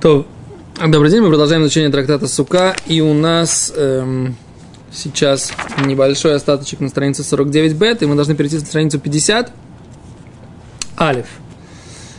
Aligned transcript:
То, 0.00 0.28
добрый 0.76 1.10
день, 1.10 1.22
мы 1.22 1.28
продолжаем 1.28 1.62
изучение 1.62 1.90
трактата 1.90 2.28
Сука, 2.28 2.76
и 2.86 3.00
у 3.00 3.14
нас 3.14 3.72
эм, 3.74 4.36
сейчас 4.92 5.50
небольшой 5.84 6.36
остаточек 6.36 6.78
на 6.78 6.88
странице 6.88 7.24
49 7.24 7.74
бет, 7.74 8.00
и 8.00 8.06
мы 8.06 8.14
должны 8.14 8.36
перейти 8.36 8.58
на 8.58 8.64
страницу 8.64 9.00
50 9.00 9.50
алиф. 11.00 11.26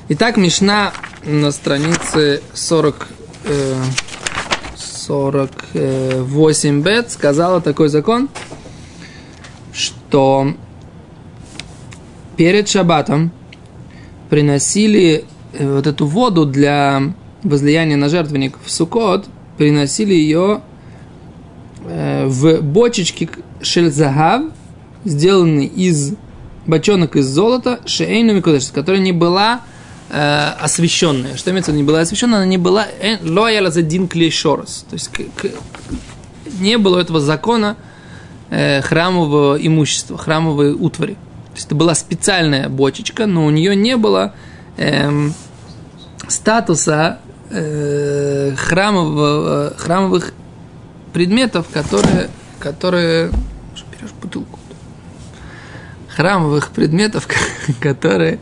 Итак, 0.10 0.36
Мишна 0.36 0.92
на 1.24 1.54
странице 1.54 2.42
40, 2.54 3.08
э, 3.46 3.82
48 4.76 6.82
бет 6.82 7.12
сказала 7.12 7.62
такой 7.62 7.88
закон, 7.88 8.28
что 9.72 10.54
перед 12.36 12.68
шабатом 12.68 13.32
приносили 14.30 15.24
э, 15.54 15.76
вот 15.76 15.88
эту 15.88 16.08
воду 16.08 16.46
для 16.46 17.14
возлияния 17.44 17.98
на 17.98 18.10
жертвенник 18.10 18.58
в 18.64 18.72
Сукот, 18.72 19.26
приносили 19.58 20.14
ее 20.14 20.62
э, 21.86 22.26
в 22.28 22.62
бочечке 22.62 23.30
шельзагав, 23.62 24.44
сделанный 25.06 25.66
из 25.66 26.14
бочонок 26.66 27.16
из 27.16 27.28
золота, 27.28 27.80
шейну 27.86 28.34
микудеш, 28.34 28.72
которая 28.72 29.02
не 29.02 29.12
была 29.12 29.62
э, 30.10 30.52
освященная. 30.60 31.36
Что 31.38 31.52
имеется 31.52 31.72
в 31.72 31.74
виду, 31.74 31.84
не 31.84 31.88
была 31.88 32.02
освященная, 32.02 32.40
она 32.40 32.46
не 32.46 32.58
была 32.58 32.88
лояла 33.22 33.72
за 33.72 33.82
дин 33.82 34.08
клейшорос. 34.08 34.86
То 34.90 34.94
есть 34.94 35.10
к, 35.10 35.18
к, 35.36 35.50
не 36.60 36.78
было 36.78 37.00
этого 37.00 37.20
закона 37.20 37.76
э, 38.50 38.82
храмового 38.82 39.56
имущества, 39.56 40.18
храмовой 40.18 40.74
утвари. 40.74 41.14
То 41.14 41.56
есть 41.56 41.66
это 41.68 41.76
была 41.76 41.96
специальная 41.96 42.70
бочечка, 42.70 43.26
но 43.26 43.46
у 43.46 43.50
нее 43.50 43.76
не 43.76 43.98
было 43.98 44.34
эм, 44.78 45.34
статуса 46.28 47.20
э, 47.50 48.54
храмового, 48.56 49.74
храмовых 49.78 50.34
предметов, 51.14 51.68
которые, 51.72 52.30
которые 52.60 53.32
берешь 53.92 54.12
бутылку, 54.22 54.60
храмовых 56.08 56.70
предметов, 56.72 57.28
которые, 57.80 58.40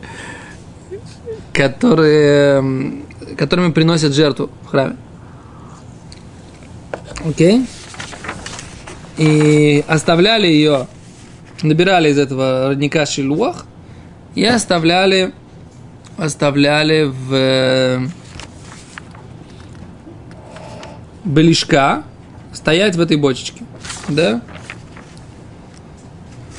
которые, 1.52 3.04
которыми 3.36 3.72
приносят 3.72 4.14
жертву 4.14 4.50
в 4.64 4.68
храме. 4.68 4.96
Окей? 7.24 7.66
И 9.16 9.84
оставляли 9.88 10.46
ее, 10.46 10.86
набирали 11.62 12.10
из 12.10 12.18
этого 12.18 12.68
родника 12.68 13.04
шилуах 13.06 13.66
и 14.36 14.44
оставляли, 14.44 15.32
оставляли 16.16 17.04
в 17.04 18.08
белишка 21.28 22.04
стоять 22.52 22.96
в 22.96 23.00
этой 23.00 23.16
бочечке. 23.16 23.62
Да? 24.08 24.40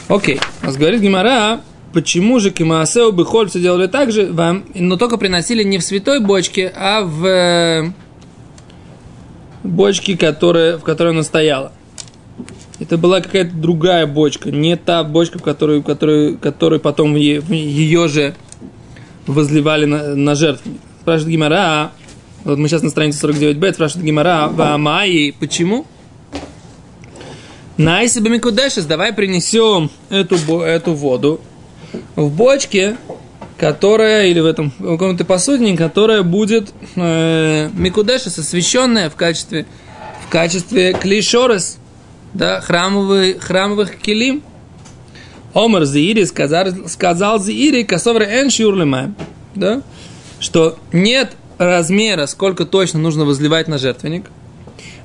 Окей. 0.08 0.40
Нас 0.64 0.78
говорит 0.78 1.02
Гимара, 1.02 1.62
почему 1.94 2.40
же 2.40 2.52
Кимаасеу 2.52 3.12
Бехоль 3.12 3.50
все 3.50 3.60
делали 3.60 3.88
так 3.88 4.12
же, 4.12 4.32
вам, 4.32 4.66
но 4.74 4.98
только 4.98 5.18
приносили 5.18 5.64
не 5.64 5.78
в 5.78 5.84
святой 5.84 6.20
бочке, 6.20 6.72
а 6.76 7.02
в 7.02 7.26
э, 7.26 7.92
бочке, 9.64 10.18
которая, 10.18 10.78
в 10.78 10.84
которой 10.84 11.10
она 11.10 11.24
стояла. 11.24 11.72
Это 12.80 12.98
была 12.98 13.20
какая-то 13.20 13.54
другая 13.54 14.08
бочка, 14.08 14.52
не 14.52 14.78
та 14.78 15.04
бочка, 15.04 15.38
в 15.38 15.44
которую, 15.44 15.84
которую, 15.84 16.38
которую 16.38 16.80
потом 16.80 17.16
ее, 17.16 17.44
ее 17.50 18.08
же 18.08 18.36
возливали 19.28 19.86
на, 19.86 20.16
на 20.16 20.36
жертву. 20.36 20.72
Спрашивает 21.02 21.34
Гимара, 21.34 21.92
вот 22.44 22.58
мы 22.58 22.68
сейчас 22.68 22.82
на 22.82 22.90
странице 22.90 23.26
49б, 23.28 23.74
спрашивает 23.74 24.06
Гимара, 24.06 24.48
Ваамай, 24.48 25.34
почему? 25.40 25.86
Найси 27.78 28.20
Бамикудешес, 28.20 28.86
давай 28.86 29.14
принесем 29.14 29.90
эту, 30.10 30.36
эту 30.62 30.94
воду 30.94 31.40
в 32.16 32.30
бочке, 32.30 32.98
которая, 33.58 34.28
или 34.28 34.40
в 34.40 34.46
этом 34.46 34.72
в 34.80 34.92
каком-то 34.98 35.26
посудине, 35.26 35.78
которая 35.78 36.24
будет 36.24 36.74
э, 36.96 37.70
Микудешес, 37.74 38.38
освященная 38.38 39.10
в 39.10 39.16
качестве, 39.16 39.66
в 40.26 40.30
качестве 40.30 40.94
клишорес, 40.94 41.78
да, 42.34 42.62
храмовый, 42.62 43.40
храмовых 43.40 43.98
килим. 43.98 44.44
Омар 45.54 45.86
Зиири 45.86 46.26
сказал, 46.26 46.68
сказал 46.88 47.40
Зиири, 47.40 47.84
косовре 47.84 48.26
эн 48.26 49.16
да, 49.56 49.82
что 50.40 50.78
нет 50.94 51.36
размера, 51.60 52.26
сколько 52.26 52.66
точно 52.66 53.00
нужно 53.00 53.26
возливать 53.26 53.68
на 53.68 53.78
жертвенник. 53.78 54.32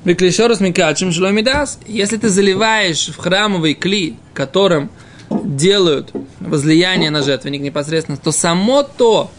Беклишорус 0.05 0.61
микачим 0.61 1.13
шломидас. 1.13 1.79
Если 1.87 2.17
ты 2.17 2.29
заливаешь 2.29 3.09
в 3.09 3.17
храмовый 3.17 3.75
кли, 3.75 4.17
которым 4.33 4.91
делают 5.31 6.13
возлияние 6.41 7.11
на 7.11 7.23
жертвенник 7.23 7.61
непосредственно, 7.61 8.17
то 8.17 8.31
само 8.31 8.83
то, 8.83 9.31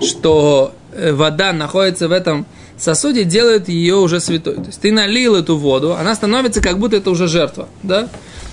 что 0.00 0.74
э, 0.92 1.12
вода 1.12 1.52
находится 1.52 2.08
в 2.08 2.12
этом 2.12 2.46
сосуде, 2.78 3.24
делает 3.24 3.68
ее 3.68 3.96
уже 3.96 4.20
святой. 4.20 4.54
То 4.54 4.66
есть 4.66 4.80
ты 4.80 4.92
налил 4.92 5.34
эту 5.34 5.56
воду, 5.56 5.94
она 5.94 6.14
становится 6.14 6.62
как 6.62 6.78
будто 6.78 6.96
это 6.96 7.10
уже 7.10 7.26
жертва, 7.28 7.68
да? 7.82 8.04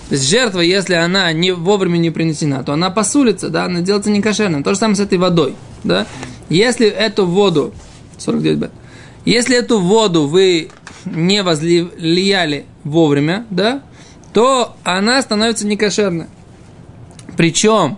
То 0.09 0.15
есть 0.15 0.27
жертва, 0.27 0.59
если 0.59 0.95
она 0.95 1.31
не 1.31 1.51
вовремя 1.51 1.97
не 1.97 2.09
принесена, 2.09 2.63
то 2.63 2.73
она 2.73 2.89
посулится, 2.89 3.49
да, 3.49 3.65
она 3.65 3.81
делается 3.81 4.11
некошерным. 4.11 4.63
То 4.63 4.71
же 4.73 4.79
самое 4.79 4.95
с 4.97 4.99
этой 4.99 5.17
водой, 5.17 5.55
да? 5.83 6.05
Если 6.49 6.87
эту 6.87 7.25
воду 7.25 7.73
49 8.17 8.57
бет. 8.59 8.71
Если 9.25 9.57
эту 9.57 9.79
воду 9.79 10.27
вы 10.27 10.69
не 11.05 11.43
возлияли 11.43 12.65
вовремя, 12.83 13.45
да, 13.49 13.81
то 14.33 14.75
она 14.83 15.21
становится 15.21 15.65
некошерной. 15.65 16.27
Причем, 17.37 17.97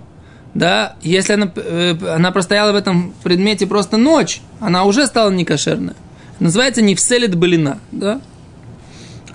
да, 0.53 0.95
если 1.01 1.33
она, 1.33 1.51
э, 1.55 1.95
она 2.15 2.31
простояла 2.31 2.71
в 2.71 2.75
этом 2.75 3.13
предмете 3.23 3.67
просто 3.67 3.97
ночь, 3.97 4.41
она 4.59 4.83
уже 4.83 5.07
стала 5.07 5.31
некошерной. 5.31 5.93
Называется 6.39 6.81
не 6.81 6.95
вселит 6.95 7.35
былина, 7.35 7.79
да 7.91 8.21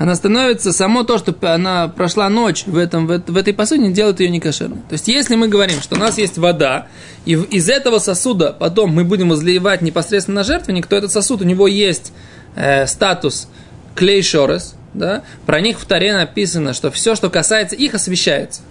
она 0.01 0.15
становится, 0.15 0.73
само 0.73 1.03
то, 1.03 1.19
что 1.19 1.35
она 1.43 1.87
прошла 1.89 2.31
ночь 2.31 2.65
в, 2.65 2.79
этом, 2.79 3.07
в, 3.07 3.23
в 3.27 3.37
этой 3.37 3.53
посудине, 3.53 3.93
делает 3.93 4.21
ее 4.21 4.31
некошерной. 4.31 4.79
То 4.89 4.95
есть, 4.95 5.09
если 5.09 5.37
мы 5.37 5.47
говорим, 5.47 5.83
что 5.83 5.97
у 5.97 5.99
нас 5.99 6.17
есть 6.17 6.39
вода, 6.39 6.87
и 7.27 7.33
из 7.33 7.69
этого 7.69 7.99
сосуда 7.99 8.57
потом 8.59 8.95
мы 8.95 9.05
будем 9.05 9.29
возливать 9.29 9.83
непосредственно 9.83 10.37
на 10.37 10.45
жертвенник, 10.45 10.87
то 10.87 10.97
этот 10.97 11.13
сосуд, 11.13 11.43
у 11.43 11.45
него 11.45 11.69
есть 11.69 12.15
э, 12.57 12.87
статус 12.87 13.49
клей 13.95 14.23
шорес, 14.23 14.75
да? 14.95 15.23
про 15.45 15.61
них 15.61 15.79
в 15.79 15.85
Таре 15.85 16.15
написано, 16.15 16.73
что 16.73 16.91
все, 16.91 17.15
что 17.15 17.29
касается 17.29 17.77
их, 17.77 17.93
освещается. 17.93 18.63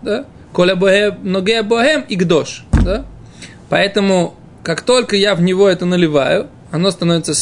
Да? 0.00 0.24
Коля 0.54 0.76
ноге 1.22 1.62
богем 1.62 2.06
и 2.08 2.16
гдош. 2.16 2.64
Да? 2.82 3.04
Поэтому, 3.68 4.34
как 4.62 4.80
только 4.80 5.14
я 5.14 5.34
в 5.34 5.42
него 5.42 5.68
это 5.68 5.84
наливаю, 5.84 6.48
оно 6.70 6.90
становится 6.90 7.34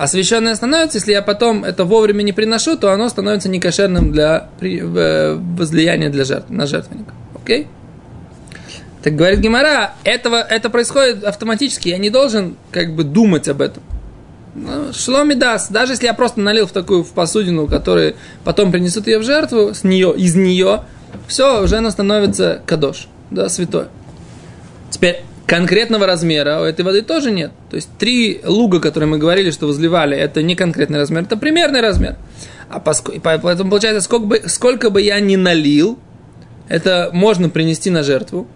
освященным, 0.00 0.52
освященное 0.52 0.54
становится, 0.54 0.98
если 0.98 1.12
я 1.12 1.20
потом 1.20 1.62
это 1.62 1.84
вовремя 1.84 2.22
не 2.22 2.32
приношу, 2.32 2.76
то 2.76 2.90
оно 2.90 3.08
становится 3.10 3.50
некошерным 3.50 4.12
для 4.12 4.48
возлияния 4.58 6.08
для 6.08 6.24
жертв, 6.24 6.48
на 6.48 6.66
жертвенник. 6.66 7.08
Окей? 7.34 7.66
Так 9.02 9.14
говорит 9.14 9.40
Гимара, 9.40 9.92
этого, 10.04 10.36
это 10.36 10.70
происходит 10.70 11.24
автоматически, 11.24 11.88
я 11.88 11.98
не 11.98 12.08
должен 12.08 12.56
как 12.70 12.94
бы 12.94 13.04
думать 13.04 13.48
об 13.48 13.60
этом. 13.60 13.82
Ну, 14.54 14.92
шломи 14.92 15.34
даст, 15.34 15.70
даже 15.70 15.92
если 15.92 16.06
я 16.06 16.14
просто 16.14 16.40
налил 16.40 16.66
в 16.66 16.72
такую 16.72 17.04
в 17.04 17.12
посудину, 17.12 17.66
которая 17.66 18.14
потом 18.42 18.72
принесут 18.72 19.06
ее 19.06 19.18
в 19.18 19.22
жертву, 19.22 19.74
с 19.74 19.84
нее, 19.84 20.14
из 20.16 20.34
нее, 20.34 20.84
все, 21.28 21.62
уже 21.62 21.76
она 21.76 21.90
становится 21.90 22.62
кадош, 22.66 23.06
да, 23.30 23.48
святой. 23.48 23.84
Теперь, 24.90 25.22
конкретного 25.50 26.06
размера 26.06 26.60
у 26.60 26.62
этой 26.62 26.82
воды 26.84 27.02
тоже 27.02 27.32
нет. 27.32 27.50
То 27.70 27.74
есть 27.74 27.88
три 27.98 28.40
луга, 28.44 28.78
которые 28.78 29.08
мы 29.08 29.18
говорили, 29.18 29.50
что 29.50 29.66
возливали, 29.66 30.16
это 30.16 30.44
не 30.44 30.54
конкретный 30.54 31.00
размер, 31.00 31.22
это 31.22 31.36
примерный 31.36 31.80
размер. 31.80 32.14
А 32.68 32.78
поскольку, 32.78 33.20
поэтому 33.20 33.68
получается, 33.68 34.00
сколько 34.00 34.26
бы, 34.26 34.42
сколько 34.46 34.90
бы 34.90 35.02
я 35.02 35.18
ни 35.18 35.34
налил, 35.34 35.98
это 36.68 37.10
можно 37.12 37.48
принести 37.48 37.90
на 37.90 38.04
жертву, 38.04 38.46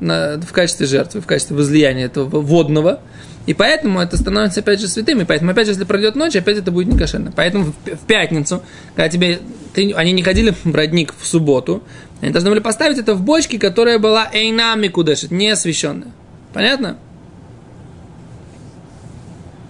на, 0.00 0.38
в 0.38 0.52
качестве 0.52 0.84
жертвы, 0.84 1.22
в 1.22 1.26
качестве 1.26 1.56
возлияния 1.56 2.04
этого 2.04 2.28
водного. 2.38 3.00
И 3.46 3.54
поэтому 3.54 3.98
это 3.98 4.18
становится 4.18 4.60
опять 4.60 4.78
же 4.78 4.88
святым. 4.88 5.22
И 5.22 5.24
поэтому 5.24 5.52
опять 5.52 5.64
же, 5.64 5.72
если 5.72 5.84
пройдет 5.84 6.16
ночь, 6.16 6.36
опять 6.36 6.58
это 6.58 6.70
будет 6.70 6.92
некошерно. 6.92 7.32
Поэтому 7.34 7.72
в, 7.72 8.06
пятницу, 8.06 8.62
когда 8.94 9.08
тебе, 9.08 9.40
ты, 9.72 9.90
они 9.92 10.12
не 10.12 10.22
ходили 10.22 10.52
в 10.64 10.74
родник 10.74 11.14
в 11.18 11.26
субботу, 11.26 11.82
они 12.20 12.32
должны 12.32 12.50
были 12.50 12.60
поставить 12.60 12.98
это 12.98 13.14
в 13.14 13.22
бочке, 13.22 13.58
которая 13.58 13.98
была 13.98 14.28
эйнами 14.32 14.88
кудешит, 14.88 15.30
не 15.30 15.48
освященная. 15.48 16.12
Понятно? 16.52 16.98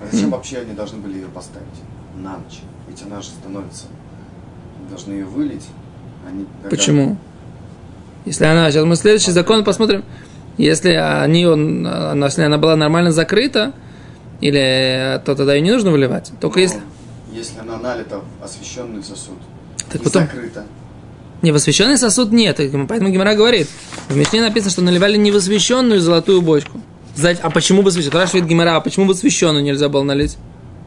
А 0.02 0.08
зачем 0.11 0.31
вообще 0.31 0.58
они 0.58 0.73
должны 0.73 0.99
были 0.99 1.19
ее 1.19 1.29
поставить 1.29 1.67
на 2.17 2.38
ночь? 2.38 2.61
Ведь 2.88 3.02
она 3.02 3.20
же 3.20 3.29
становится, 3.29 3.87
должны 4.88 5.12
ее 5.12 5.26
вылить. 5.26 5.67
Они, 6.26 6.47
Почему? 6.69 7.17
Если 8.25 8.44
она, 8.44 8.70
сейчас 8.70 8.85
мы 8.85 8.96
следующий 8.96 9.31
закон 9.31 9.64
посмотрим. 9.64 10.05
Если, 10.58 10.91
они, 10.91 11.46
он, 11.46 11.87
она, 11.87 12.26
если 12.26 12.43
она 12.43 12.58
была 12.58 12.76
нормально 12.76 13.12
закрыта, 13.12 13.73
Или 14.41 15.20
то 15.25 15.35
тогда 15.35 15.55
ее 15.55 15.61
не 15.61 15.70
нужно 15.70 15.91
выливать. 15.91 16.32
Только 16.41 16.58
Но 16.58 16.62
если... 16.62 16.81
Если 17.32 17.58
она 17.61 17.76
налита 17.76 18.20
в 18.41 18.44
освященный 18.44 19.03
сосуд 19.03 19.38
Так 19.91 20.00
и 20.00 20.05
потом... 20.05 20.23
закрыта, 20.25 20.64
Не, 21.43 21.53
в 21.53 21.57
освященный 21.57 21.97
сосуд 21.99 22.33
нет. 22.33 22.57
Поэтому 22.89 23.11
Гимара 23.11 23.35
говорит. 23.35 23.69
В 24.09 24.17
Мишне 24.17 24.41
написано, 24.43 24.71
что 24.71 24.83
наливали 24.83 25.17
не 25.17 25.33
в 25.33 25.37
освященную 25.37 26.01
золотую 26.01 26.43
бочку. 26.43 26.81
А 27.43 27.51
почему 27.51 27.83
в 27.83 27.89
освященную? 27.89 28.13
Спрашивает 28.13 28.47
Гимара, 28.47 28.77
а 28.77 28.81
почему 28.81 29.07
в 29.07 29.11
освященную 29.11 29.65
нельзя 29.65 29.89
было 29.89 30.03
налить? 30.03 30.37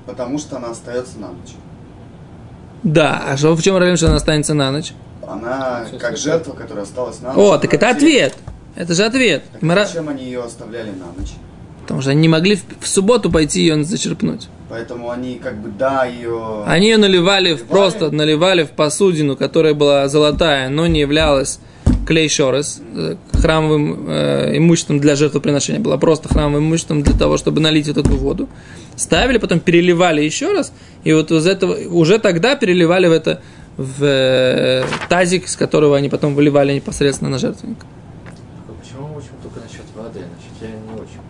потому 0.06 0.38
что 0.38 0.58
она 0.58 0.72
остается 0.72 1.18
на 1.20 1.28
ночь. 1.30 1.54
Да, 2.84 3.24
а 3.26 3.38
что, 3.38 3.56
в 3.56 3.62
чем 3.62 3.76
проблема, 3.76 3.98
что 3.98 4.08
она 4.08 4.18
останется 4.18 4.54
на 4.54 4.72
ночь? 4.72 4.94
Она 5.26 5.86
как 6.00 6.18
жертва, 6.18 6.54
которая 6.54 6.84
осталась 6.84 7.22
на 7.22 7.34
ночь. 7.34 7.38
О, 7.38 7.58
так 7.58 7.74
это 7.74 7.90
ответ. 7.90 8.36
Это 8.76 8.94
же 8.94 9.04
ответ. 9.04 9.44
Так 9.52 9.62
Гимара- 9.62 9.86
зачем 9.86 10.10
они 10.10 10.26
ее 10.26 10.44
оставляли 10.44 10.90
на 10.90 11.06
ночь? 11.18 11.32
Потому 11.82 12.02
что 12.02 12.12
они 12.12 12.22
не 12.22 12.28
могли 12.28 12.56
в, 12.58 12.64
в 12.82 12.88
субботу 12.88 13.32
пойти 13.32 13.62
ее 13.62 13.84
зачерпнуть. 13.84 14.50
Поэтому 14.74 15.12
они 15.12 15.36
как 15.36 15.62
бы, 15.62 15.70
да, 15.70 16.06
ее... 16.06 16.64
Они 16.66 16.88
ее 16.88 16.98
наливали, 16.98 17.54
в, 17.54 17.58
Наливали? 17.58 17.70
просто 17.70 18.10
наливали 18.10 18.64
в 18.64 18.72
посудину, 18.72 19.36
которая 19.36 19.75
была 19.75 20.08
золотая, 20.08 20.68
но 20.70 20.88
не 20.88 21.02
являлась 21.02 21.60
клей 22.08 22.28
шорес, 22.28 22.81
э, 22.96 23.16
храмовым 23.34 24.10
э, 24.10 24.58
имуществом 24.58 25.00
для 25.00 25.16
жертвоприношения, 25.16 25.80
была 25.80 26.00
просто 26.00 26.28
храмовым 26.28 26.70
имуществом 26.70 27.04
для 27.04 27.16
того, 27.16 27.38
чтобы 27.38 27.62
налить 27.62 27.88
вот 27.88 27.98
эту 27.98 28.18
воду. 28.18 28.50
Ставили, 28.96 29.38
потом 29.38 29.60
переливали 29.60 30.24
еще 30.24 30.52
раз, 30.54 30.74
и 31.04 31.14
вот 31.14 31.30
из 31.30 31.46
этого 31.46 31.76
уже 31.90 32.18
тогда 32.18 32.56
переливали 32.56 33.06
в 33.06 33.12
это 33.12 33.42
в 33.78 34.04
э, 34.04 34.86
тазик, 35.08 35.50
с 35.50 35.56
которого 35.56 35.96
они 35.96 36.10
потом 36.10 36.34
выливали 36.34 36.74
непосредственно 36.74 37.30
на 37.30 37.38
жертвенник. 37.38 37.78
Почему 38.81 39.10
мы 39.10 39.18
учим 39.19 39.36
только 39.44 39.60
насчет 39.60 39.86
воды, 39.96 40.22
насчет 40.22 40.62
я 40.62 40.69
не 40.69 41.00
очень? 41.00 41.22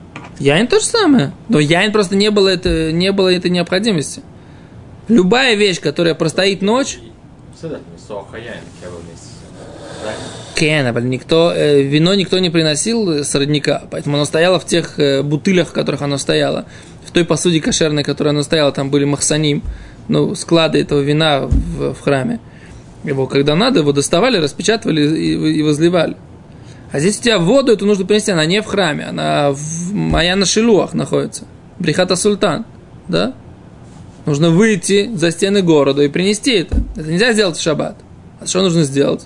Яин 0.44 0.68
то 0.68 0.82
же 0.82 0.86
самое. 0.86 1.32
Но 1.48 1.58
яин 1.60 1.94
просто 1.94 2.18
не 2.18 2.30
было, 2.30 2.50
это, 2.50 2.92
не 2.92 3.14
было 3.14 3.34
этой 3.34 3.50
необходимости. 3.50 4.22
Любая 5.08 5.56
вещь, 5.56 5.80
которая 5.80 6.16
простоит 6.16 6.62
ночь? 6.62 7.00
Кена, 10.56 11.00
никто, 11.00 11.54
э, 11.56 11.82
вино 11.84 12.14
никто 12.14 12.40
не 12.40 12.50
приносил 12.50 13.24
с 13.24 13.34
родника, 13.36 13.84
поэтому 13.90 14.18
оно 14.18 14.26
стояло 14.26 14.60
в 14.60 14.66
тех 14.66 15.00
э, 15.00 15.24
бутылях, 15.24 15.70
в 15.70 15.72
которых 15.72 16.02
оно 16.02 16.18
стояло. 16.18 16.66
В 17.06 17.12
той 17.12 17.24
посуде 17.24 17.62
кошерной, 17.62 18.04
в 18.04 18.06
которой 18.06 18.30
оно 18.30 18.44
стояло, 18.44 18.74
там 18.74 18.90
были 18.90 19.06
махсаним, 19.06 19.64
ну, 20.10 20.36
склады 20.36 20.82
этого 20.82 21.00
вина 21.00 21.48
в, 21.48 21.94
в 21.94 22.02
храме. 22.02 22.42
Его, 23.06 23.28
когда 23.28 23.56
надо, 23.56 23.80
его 23.80 23.94
доставали, 23.94 24.40
распечатывали 24.40 25.04
и, 25.18 25.60
и 25.60 25.64
возливали. 25.64 26.18
А 26.94 27.00
здесь 27.00 27.20
у 27.20 27.24
тебя 27.24 27.40
воду 27.40 27.72
эту 27.72 27.88
нужно 27.88 28.06
принести, 28.06 28.32
она 28.32 28.46
не 28.46 28.62
в 28.62 28.66
храме, 28.66 29.06
она 29.06 29.52
в 29.52 29.94
моя 29.94 30.36
на 30.36 30.46
Шилуах 30.46 30.94
находится. 30.94 31.46
Брихата 31.80 32.16
Султан, 32.16 32.66
да? 33.08 33.34
Нужно 34.28 34.52
выйти 34.52 35.10
за 35.16 35.32
стены 35.32 35.64
города 35.64 36.04
и 36.04 36.08
принести 36.08 36.52
это. 36.52 36.78
Это 36.96 37.12
нельзя 37.12 37.34
сделать 37.34 37.58
в 37.58 37.62
шаббат. 37.62 37.98
А 38.40 38.46
что 38.46 38.62
нужно 38.62 38.84
сделать? 38.84 39.26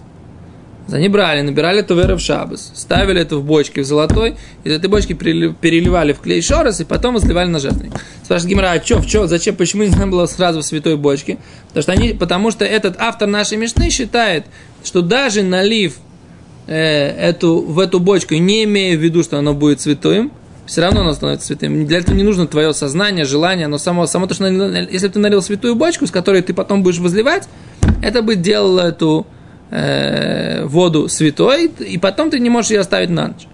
Они 0.89 1.09
брали, 1.09 1.41
набирали 1.41 1.81
туверы 1.81 2.15
в 2.15 2.21
шабас, 2.21 2.71
ставили 2.73 3.19
это 3.19 3.35
в 3.35 3.43
бочки 3.43 3.81
в 3.81 3.85
золотой, 3.85 4.37
из 4.63 4.71
этой 4.71 4.89
бочки 4.89 5.11
перели- 5.11 5.53
переливали 5.53 6.13
в 6.13 6.21
клей 6.21 6.41
шорос 6.41 6.79
и 6.79 6.85
потом 6.85 7.15
возливали 7.15 7.49
на 7.49 7.59
жертвенник. 7.59 7.95
Спрашивает 8.23 8.49
Гимара, 8.49 8.71
а 8.71 8.81
что, 8.81 9.03
чё, 9.03 9.27
зачем, 9.27 9.57
почему 9.57 9.83
не 9.83 9.89
надо 9.89 10.07
было 10.07 10.25
сразу 10.25 10.61
в 10.61 10.63
святой 10.63 10.95
бочке? 10.95 11.37
Потому 11.67 11.83
что, 11.83 11.91
они, 11.91 12.13
потому 12.13 12.51
что 12.51 12.63
этот 12.63 12.95
автор 12.97 13.27
нашей 13.27 13.57
Мишны 13.57 13.89
считает, 13.89 14.45
что 14.85 15.01
даже 15.01 15.43
налив 15.43 15.95
эту, 16.71 17.61
в 17.61 17.79
эту 17.79 17.99
бочку, 17.99 18.35
не 18.35 18.65
имея 18.65 18.97
в 18.97 19.01
виду, 19.01 19.23
что 19.23 19.37
оно 19.37 19.53
будет 19.53 19.81
святым, 19.81 20.31
все 20.65 20.81
равно 20.81 21.01
оно 21.01 21.13
становится 21.13 21.47
святым. 21.47 21.85
Для 21.87 21.99
этого 21.99 22.15
не 22.15 22.23
нужно 22.23 22.45
твое 22.45 22.73
сознание, 22.73 23.25
желание, 23.25 23.65
оно 23.65 23.77
само, 23.77 24.05
само 24.05 24.27
то, 24.27 24.33
что 24.33 24.47
если 24.47 25.07
ты 25.07 25.19
налил 25.19 25.41
святую 25.41 25.75
бочку, 25.75 26.05
с 26.05 26.11
которой 26.11 26.41
ты 26.41 26.53
потом 26.53 26.83
будешь 26.83 26.99
возливать, 26.99 27.47
это 28.03 28.21
бы 28.21 28.35
делало 28.35 28.81
эту 28.81 29.25
э, 29.71 30.65
воду 30.65 31.07
святой, 31.07 31.71
и 31.79 31.97
потом 31.97 32.29
ты 32.29 32.39
не 32.39 32.49
можешь 32.49 32.71
ее 32.71 32.81
оставить 32.81 33.09
на 33.09 33.29
ночь. 33.29 33.47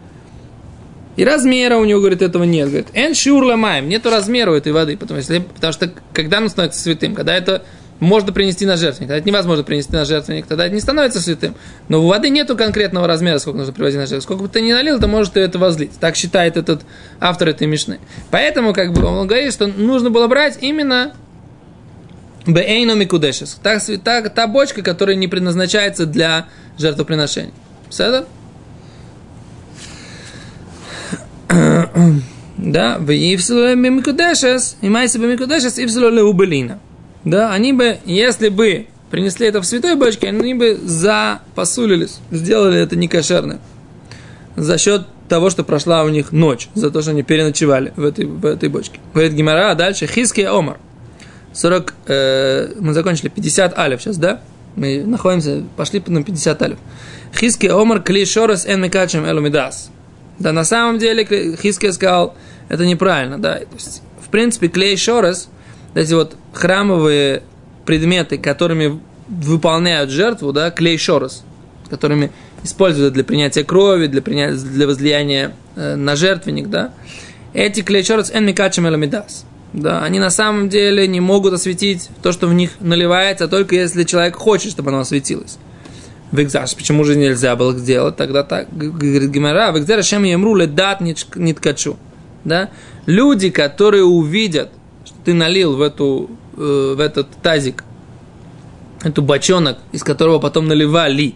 И 1.16 1.24
размера 1.24 1.77
у 1.77 1.86
него, 1.86 2.00
говорит, 2.00 2.24
этого 2.24 2.44
нет. 2.44 2.68
Говорит, 2.69 2.88
эн 2.94 3.13
шиур 3.13 3.44
ламаем, 3.44 3.88
нету 3.88 4.09
размера 4.09 4.51
у 4.51 4.56
этой 4.56 4.71
воды, 4.71 4.98
потому, 4.98 5.19
если, 5.19 5.39
потому 5.39 5.71
что 5.71 5.92
когда 6.12 6.39
оно 6.39 6.50
становится 6.50 6.81
святым, 6.81 7.13
когда 7.13 7.36
это 7.36 7.63
можно 8.00 8.34
принести 8.34 8.66
на 8.66 8.75
жертвенник, 8.75 9.10
когда 9.10 9.18
это 9.18 9.28
невозможно 9.28 9.63
принести 9.63 9.94
на 9.94 10.06
жертвенник, 10.06 10.45
тогда 10.45 10.66
это 10.66 10.75
не 10.75 10.81
становится 10.81 11.22
святым. 11.22 11.56
Но 11.88 12.04
у 12.04 12.07
воды 12.07 12.30
нету 12.30 12.57
конкретного 12.57 13.07
размера, 13.07 13.40
сколько 13.40 13.60
нужно 13.60 13.74
привозить 13.74 13.98
на 13.98 14.06
жертвенник. 14.06 14.24
Сколько 14.24 14.44
бы 14.44 14.50
ты 14.50 14.62
ни 14.62 14.72
налил, 14.72 15.00
то 15.00 15.07
можешь 15.07 15.31
ты 15.34 15.40
это 15.40 15.60
возлить. 15.60 15.92
Так 16.00 16.16
считает 16.16 16.57
этот 16.57 16.81
автор 17.19 17.50
этой 17.50 17.68
мишны. 17.68 18.00
Поэтому, 18.31 18.74
как 18.74 18.94
бы, 18.94 19.06
он 19.06 19.28
говорит, 19.28 19.54
что 19.54 19.68
нужно 19.68 20.10
было 20.10 20.28
брать 20.28 20.57
именно 20.62 21.13
Бейну 22.45 22.95
Микудешес. 22.95 23.60
Та, 23.63 23.80
та, 24.04 24.22
та 24.30 24.48
бочка, 24.48 24.81
которая 24.81 25.16
не 25.16 25.28
предназначается 25.28 26.06
для 26.06 26.48
жертвоприношения. 26.78 27.54
Все 27.90 28.25
Да, 32.57 32.98
в 33.00 33.12
Ивсилу 33.12 33.75
Микудешес, 33.75 34.78
и 34.81 34.90
Майси 34.90 35.18
Микудешес, 35.18 35.78
Ивсилу 35.78 36.10
Леубелина. 36.10 36.80
Да, 37.25 37.51
они 37.51 37.73
бы, 37.73 37.97
если 38.05 38.49
бы 38.49 38.87
принесли 39.09 39.47
это 39.47 39.61
в 39.61 39.65
святой 39.65 39.95
бочке, 39.95 40.27
они 40.27 40.53
бы 40.53 40.77
запосулились, 40.83 42.19
сделали 42.31 42.79
это 42.79 42.95
некошерным. 42.95 43.59
За 44.55 44.77
счет 44.77 45.07
того, 45.29 45.49
что 45.49 45.63
прошла 45.63 46.03
у 46.03 46.09
них 46.09 46.31
ночь, 46.31 46.69
за 46.73 46.91
то, 46.91 47.01
что 47.01 47.11
они 47.11 47.23
переночевали 47.23 47.93
в 47.95 48.03
этой, 48.03 48.25
в 48.25 48.45
этой 48.45 48.69
бочке. 48.69 48.99
Говорит 49.13 49.33
Гимара, 49.33 49.71
а 49.71 49.75
дальше 49.75 50.07
Хиски 50.07 50.41
Омар. 50.41 50.77
40, 51.53 51.93
э, 52.07 52.73
мы 52.79 52.93
закончили 52.93 53.29
50 53.29 53.77
алев 53.77 54.01
сейчас, 54.01 54.17
да? 54.17 54.41
Мы 54.75 55.03
находимся, 55.05 55.63
пошли 55.77 56.01
на 56.07 56.23
50 56.23 56.61
алев. 56.61 56.77
Хиски 57.35 57.67
Омар 57.67 58.01
Кли 58.01 58.25
Шорес 58.25 58.65
Эн 58.65 58.81
Микачем 58.81 59.25
Элумидас. 59.25 59.91
Да, 60.39 60.51
на 60.51 60.63
самом 60.63 60.97
деле 60.97 61.25
Хиски 61.55 61.91
сказал, 61.91 62.35
это 62.69 62.85
неправильно, 62.85 63.39
да. 63.39 63.59
То 63.59 63.75
есть, 63.75 64.01
в 64.19 64.29
принципе, 64.29 64.67
клей 64.67 64.97
шорес, 64.97 65.49
эти 65.94 66.13
вот 66.13 66.36
храмовые 66.54 67.44
предметы, 67.86 68.38
которыми 68.38 69.00
выполняют 69.28 70.10
жертву, 70.10 70.51
да, 70.51 70.72
клей 70.72 70.98
шорес, 70.98 71.44
которыми 71.90 72.31
используют 72.63 73.13
для 73.13 73.24
принятия 73.24 73.63
крови, 73.63 74.07
для, 74.07 74.22
принятия, 74.22 74.57
для 74.57 74.88
возлияния 74.88 75.54
э, 75.75 75.95
на 75.95 76.16
жертвенник, 76.16 76.69
да, 76.69 76.94
эти 77.54 77.81
клей 77.81 78.04
шорес 78.04 78.31
эн 78.31 78.45
микачем 78.45 78.88
эламидас. 78.88 79.45
Да, 79.74 80.04
они 80.04 80.19
на 80.19 80.30
самом 80.30 80.69
деле 80.69 81.07
не 81.07 81.19
могут 81.19 81.54
осветить 81.54 82.09
то, 82.21 82.31
что 82.31 82.45
в 82.45 82.54
них 82.54 82.71
наливается, 82.80 83.47
только 83.47 83.76
если 83.76 84.04
человек 84.04 84.35
хочет, 84.35 84.71
чтобы 84.71 84.92
оно 84.92 85.00
осветилось. 85.00 85.57
В 86.31 86.40
экзаш, 86.42 86.76
почему 86.76 87.04
же 87.04 87.16
нельзя 87.16 87.56
было 87.56 87.76
сделать 87.78 88.16
тогда 88.16 88.44
так? 88.44 88.68
Говорит 88.76 89.31
Гимара, 89.31 89.71
экзар 89.78 90.04
шем 90.04 90.23
ямру 90.23 90.56
ледат 90.56 91.02
ниткачу. 91.02 91.97
Да? 92.44 92.69
Люди, 93.07 93.50
которые 93.50 94.04
увидят, 94.04 94.69
ты 95.23 95.33
налил 95.33 95.75
в, 95.75 95.81
эту, 95.81 96.30
э, 96.57 96.94
в 96.95 96.99
этот 96.99 97.30
тазик, 97.42 97.83
эту 99.03 99.21
бочонок, 99.21 99.77
из 99.92 100.03
которого 100.03 100.39
потом 100.39 100.68
наливали, 100.68 101.35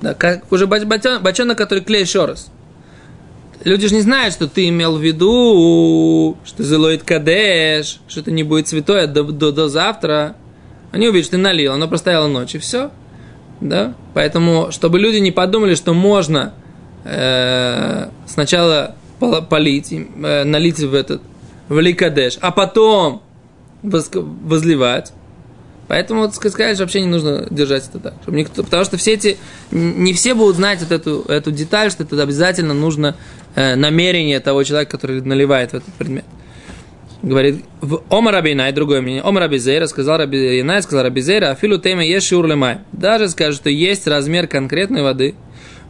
да, 0.00 0.14
как 0.14 0.50
уже 0.52 0.66
бочонок, 0.66 1.22
бочонок 1.22 1.58
который 1.58 1.82
клей 1.82 2.02
еще 2.02 2.24
раз. 2.24 2.50
Люди 3.64 3.88
же 3.88 3.94
не 3.94 4.00
знают, 4.02 4.34
что 4.34 4.46
ты 4.46 4.68
имел 4.68 4.96
в 4.96 5.02
виду, 5.02 6.36
что 6.44 6.62
зелоид 6.62 7.02
кадеш, 7.02 8.00
что 8.06 8.20
это 8.20 8.30
не 8.30 8.42
будет 8.42 8.68
святое 8.68 9.06
до, 9.06 9.24
до, 9.24 9.50
до 9.50 9.68
завтра. 9.68 10.36
Они 10.92 11.08
увидят, 11.08 11.26
что 11.26 11.36
ты 11.36 11.42
налил, 11.42 11.72
оно 11.72 11.88
простояло 11.88 12.28
ночь, 12.28 12.54
и 12.54 12.58
все. 12.58 12.90
Да? 13.60 13.94
Поэтому, 14.14 14.68
чтобы 14.70 14.98
люди 14.98 15.16
не 15.16 15.32
подумали, 15.32 15.74
что 15.74 15.94
можно 15.94 16.52
э, 17.04 18.08
сначала 18.26 18.94
полить, 19.48 19.92
э, 19.92 20.44
налить 20.44 20.78
в 20.78 20.94
этот, 20.94 21.22
в 21.68 21.80
ликадеш, 21.80 22.38
а 22.40 22.52
потом 22.52 23.22
возливать. 23.82 25.12
Поэтому 25.88 26.22
вот 26.22 26.34
сказать, 26.34 26.74
что 26.74 26.84
вообще 26.84 27.00
не 27.00 27.06
нужно 27.06 27.46
держать 27.50 27.88
это 27.88 28.00
так. 28.00 28.14
Чтобы 28.22 28.38
никто, 28.38 28.64
потому 28.64 28.84
что 28.84 28.96
все 28.96 29.14
эти, 29.14 29.36
не 29.70 30.12
все 30.12 30.34
будут 30.34 30.56
знать 30.56 30.80
вот 30.80 30.90
эту, 30.90 31.22
эту 31.28 31.52
деталь, 31.52 31.90
что 31.90 32.02
это 32.02 32.20
обязательно 32.20 32.74
нужно 32.74 33.16
э, 33.54 33.76
намерение 33.76 34.40
того 34.40 34.64
человека, 34.64 34.90
который 34.90 35.20
наливает 35.20 35.70
в 35.70 35.74
этот 35.74 35.94
предмет. 35.94 36.24
Говорит, 37.22 37.64
в 37.80 38.02
Ома 38.08 38.30
Рабинай, 38.30 38.72
другое 38.72 39.00
мнение, 39.00 39.22
Ома 39.22 39.40
Рабизейра, 39.40 39.86
сказал 39.86 40.18
Рабинай, 40.18 40.82
сказал 40.82 41.04
Рабизейра, 41.04 41.50
афилу 41.50 41.78
тема 41.78 42.04
есть 42.04 42.26
шиур 42.26 42.46
лемай. 42.46 42.78
Даже 42.92 43.28
скажет, 43.28 43.60
что 43.60 43.70
есть 43.70 44.06
размер 44.06 44.48
конкретной 44.48 45.02
воды, 45.02 45.34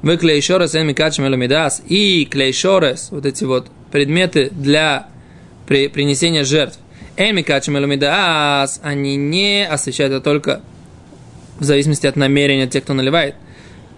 вы 0.03 0.19
клейшорес 0.19 0.75
микачем 0.75 1.27
элумидас 1.27 1.83
и 1.87 2.27
клейшорес, 2.27 3.09
вот 3.11 3.27
эти 3.27 3.45
вот 3.45 3.69
предметы 3.91 4.51
для 4.53 5.09
при, 5.67 5.89
принесения 5.89 6.45
жертв, 6.45 6.79
эн 7.17 7.35
микачем 7.37 7.77
элумидас, 7.77 8.81
они 8.83 9.17
не 9.17 9.67
освещают 9.67 10.13
это 10.13 10.23
только 10.23 10.63
в 11.59 11.65
зависимости 11.65 12.07
от 12.07 12.17
намерения 12.17 12.67
тех, 12.67 12.85
кто 12.85 12.95
наливает. 12.95 13.35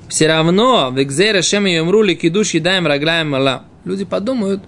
Все 0.09 0.27
равно, 0.27 0.91
в 0.91 1.03
экзере 1.03 1.43
шем 1.43 1.67
и 1.67 1.79
умрули 1.79 2.15
кидуш 2.15 2.55
едаем 2.55 2.87
рагляем 2.87 3.31
мала. 3.31 3.65
Люди 3.85 4.05
подумают, 4.05 4.63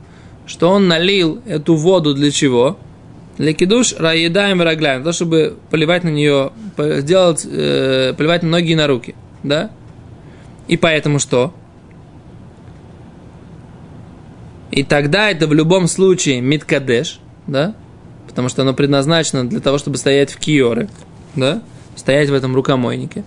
что 0.46 0.70
он 0.70 0.88
налил 0.88 1.40
эту 1.46 1.76
воду 1.76 2.14
для 2.14 2.30
чего? 2.30 2.78
Лекидуш 3.38 3.94
раедаем 3.94 4.60
рагляем, 4.60 5.02
то, 5.02 5.12
чтобы 5.12 5.56
поливать 5.70 6.04
на 6.04 6.10
нее, 6.10 6.52
сделать, 6.76 7.46
э, 7.50 8.12
поливать 8.16 8.42
ноги 8.42 8.72
и 8.72 8.74
на 8.74 8.86
руки, 8.86 9.14
да? 9.42 9.70
И 10.68 10.76
поэтому 10.76 11.18
что? 11.18 11.54
И 14.70 14.82
тогда 14.82 15.30
это 15.30 15.46
в 15.46 15.54
любом 15.54 15.88
случае 15.88 16.42
миткадеш, 16.42 17.18
да? 17.46 17.74
Потому 18.40 18.48
что 18.48 18.62
оно 18.62 18.72
предназначено 18.72 19.46
для 19.46 19.60
того, 19.60 19.76
чтобы 19.76 19.98
стоять 19.98 20.30
в 20.30 20.38
киоре, 20.38 20.88
да? 21.36 21.62
Стоять 21.94 22.30
в 22.30 22.32
этом 22.32 22.54
рукомойнике. 22.54 23.22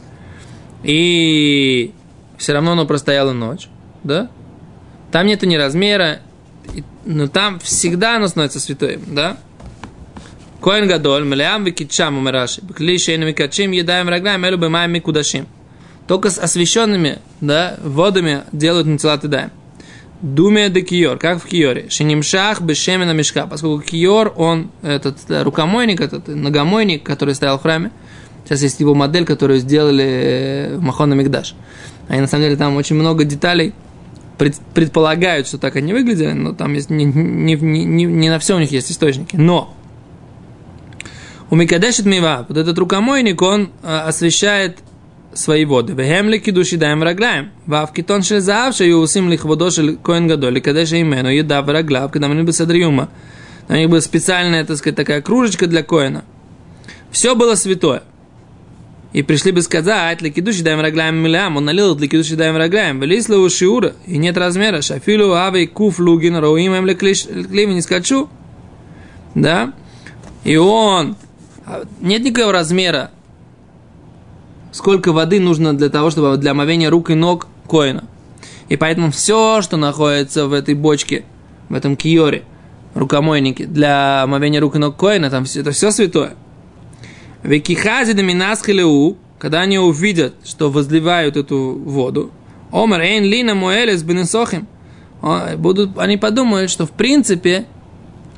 И 0.82 1.94
все 2.40 2.54
равно 2.54 2.72
оно 2.72 2.88
простояло 2.88 3.32
ночь, 3.32 3.70
да? 4.04 4.32
Там 5.12 5.28
нету 5.28 5.46
ни 5.46 5.54
размера, 5.54 6.22
но 7.06 7.28
там 7.28 7.60
всегда 7.60 8.16
оно 8.16 8.28
становится 8.28 8.60
святым, 8.60 9.04
да? 9.06 9.38
Коэн 10.64 10.88
гадоль, 10.88 11.26
мелеам 11.26 11.64
викитчам 11.64 12.18
умираши, 12.18 12.64
бкли 12.64 12.98
шейну 12.98 13.28
викачим, 13.28 13.70
едаем 13.70 14.10
рагляем, 14.10 14.44
элю 14.44 14.58
бемаем 14.58 14.92
микудашим. 14.94 15.46
Только 16.08 16.32
с 16.32 16.40
освященными, 16.40 17.20
да, 17.40 17.78
водами 17.84 18.46
делают 18.52 18.88
нацелат 18.88 19.24
и 19.26 19.28
даем. 19.28 19.52
Думе 20.24 20.70
де 20.70 20.82
киор, 20.82 21.18
как 21.18 21.44
в 21.44 21.46
киоре. 21.46 21.90
Шинимшах 21.90 22.62
бешемена 22.62 23.12
мешка. 23.12 23.46
Поскольку 23.46 23.84
киор, 23.84 24.34
он, 24.38 24.72
этот 24.82 25.18
э, 25.30 25.44
рукомойник, 25.44 26.00
этот 26.00 26.30
ногомойник, 26.30 27.04
который 27.04 27.36
стоял 27.36 27.60
в 27.60 27.62
храме. 27.62 27.92
Сейчас 28.46 28.62
есть 28.62 28.80
его 28.80 28.96
модель, 28.96 29.26
которую 29.26 29.60
сделали 29.60 30.04
э, 30.06 30.78
в 30.78 30.82
Махона 30.82 31.14
Мигдаш. 31.14 31.56
Они, 32.08 32.22
на 32.22 32.28
самом 32.28 32.46
деле, 32.46 32.56
там 32.56 32.78
очень 32.78 32.96
много 32.96 33.26
деталей 33.26 33.74
пред- 34.38 34.60
предполагают, 34.74 35.46
что 35.46 35.58
так 35.58 35.76
они 35.76 35.92
выглядели, 35.92 36.32
но 36.32 36.54
там 36.54 36.74
есть 36.74 36.90
не, 36.90 37.04
не, 37.04 37.56
не, 37.56 38.06
не- 38.06 38.30
на 38.30 38.40
все 38.40 38.56
у 38.56 38.60
них 38.60 38.72
есть 38.72 38.92
источники. 38.92 39.36
Но 39.36 39.76
у 41.50 41.56
Микадешит 41.56 42.06
Мива, 42.06 42.46
вот 42.48 42.58
этот 42.58 42.78
рукомойник, 42.78 43.42
он 43.42 43.72
э, 43.84 43.88
освещает 44.08 44.80
свои 45.36 45.66
воды. 45.66 45.94
Вехемли 45.94 46.38
кидуши 46.38 46.78
даем 46.78 47.04
рагляем. 47.04 47.52
Вав 47.66 47.92
китон 47.94 48.24
шель 48.24 48.42
заав, 48.42 48.76
шею 48.76 49.00
усим 49.00 49.30
лихводо 49.30 49.72
шель 49.72 49.98
коэн 49.98 50.28
гадоли, 50.28 50.60
кадеша 50.60 51.02
имену, 51.02 51.30
еда 51.30 51.62
в 51.62 51.70
рагляв, 51.70 52.12
когда 52.12 52.28
мы 52.28 52.44
бы 52.44 52.54
садриума. 52.54 53.10
У 53.70 53.74
них 53.74 53.90
была 53.90 54.02
специальная, 54.02 54.66
так 54.66 54.78
сказать, 54.78 54.96
такая 54.96 55.22
кружечка 55.22 55.68
для 55.68 55.84
коина. 55.84 56.24
Все 57.12 57.36
было 57.36 57.56
святое. 57.56 58.04
И 59.14 59.22
пришли 59.22 59.52
бы 59.52 59.62
сказать, 59.62 60.22
ликидуши 60.24 60.64
даем 60.64 60.82
рагляем 60.82 61.18
милям, 61.18 61.56
он 61.56 61.66
налил 61.66 61.96
ликидуши 61.96 62.36
даем 62.36 62.58
рагляем, 62.58 63.00
вылезла 63.00 63.38
у 63.38 63.48
шиура, 63.48 63.94
и 64.08 64.18
нет 64.18 64.38
размера, 64.38 64.82
шафилу 64.82 65.34
авей 65.36 65.68
куф 65.68 66.00
лугин, 66.00 66.36
роим 66.38 66.74
эм 66.74 66.86
не 66.88 67.82
скачу. 67.82 68.28
Да? 69.36 69.74
И 70.44 70.58
он, 70.58 71.16
а, 71.66 71.84
нет 72.02 72.24
никакого 72.24 72.54
размера, 72.54 73.12
сколько 74.74 75.14
воды 75.14 75.40
нужно 75.40 75.78
для 75.78 75.88
того, 75.88 76.10
чтобы 76.10 76.36
для 76.36 76.52
омовения 76.52 76.90
рук 76.90 77.12
и 77.12 77.14
ног 77.14 77.48
коина. 77.70 78.04
И 78.68 78.76
поэтому 78.76 79.12
все, 79.12 79.62
что 79.62 79.78
находится 79.78 80.48
в 80.48 80.54
этой 80.54 80.74
бочке, 80.74 81.24
в 81.70 81.76
этом 81.76 81.96
киоре, 81.96 82.44
рукомойнике, 82.96 83.66
для 83.66 84.24
омовения 84.24 84.60
рук 84.60 84.76
и 84.76 84.80
ног 84.80 84.98
коина, 84.98 85.30
там 85.30 85.46
все, 85.46 85.62
это 85.62 85.72
все 85.72 85.92
святое. 85.92 86.36
Векихази 87.44 88.14
доминасхилеу, 88.14 89.18
когда 89.38 89.62
они 89.62 89.78
увидят, 89.78 90.36
что 90.44 90.72
возливают 90.72 91.38
эту 91.38 91.80
воду, 91.86 92.32
омер 92.72 93.02
эйн 93.02 93.24
лина 93.24 93.54
муэлес 93.54 94.02
бенесохим, 94.02 94.68
будут, 95.58 95.98
они 95.98 96.18
подумают, 96.18 96.72
что 96.72 96.86
в 96.86 96.92
принципе, 96.92 97.66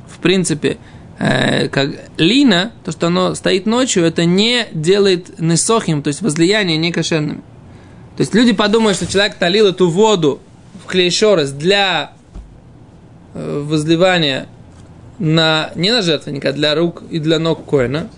в 0.08 0.18
принципе, 0.18 0.78
э, 1.18 1.68
как 1.68 1.90
лина, 2.16 2.72
то, 2.84 2.92
что 2.92 3.08
оно 3.08 3.34
стоит 3.34 3.66
ночью, 3.66 4.04
это 4.04 4.24
не 4.24 4.66
делает 4.72 5.38
несохим, 5.38 6.02
то 6.02 6.08
есть 6.08 6.22
возлияние 6.22 6.76
не 6.76 6.92
кошерным. 6.92 7.42
То 8.16 8.22
есть 8.22 8.34
люди 8.34 8.52
подумают, 8.52 8.96
что 8.96 9.06
человек 9.06 9.36
налил 9.40 9.66
эту 9.66 9.90
воду 9.90 10.40
в 10.82 10.86
клейшорес 10.86 11.50
для 11.50 12.12
э, 13.34 13.64
возливания 13.66 14.48
на, 15.18 15.70
не 15.74 15.90
на 15.90 16.02
жертвенника, 16.02 16.50
а 16.50 16.52
для 16.52 16.74
рук 16.74 17.02
и 17.10 17.18
для 17.18 17.38
ног 17.38 17.64
коина. 17.68 18.08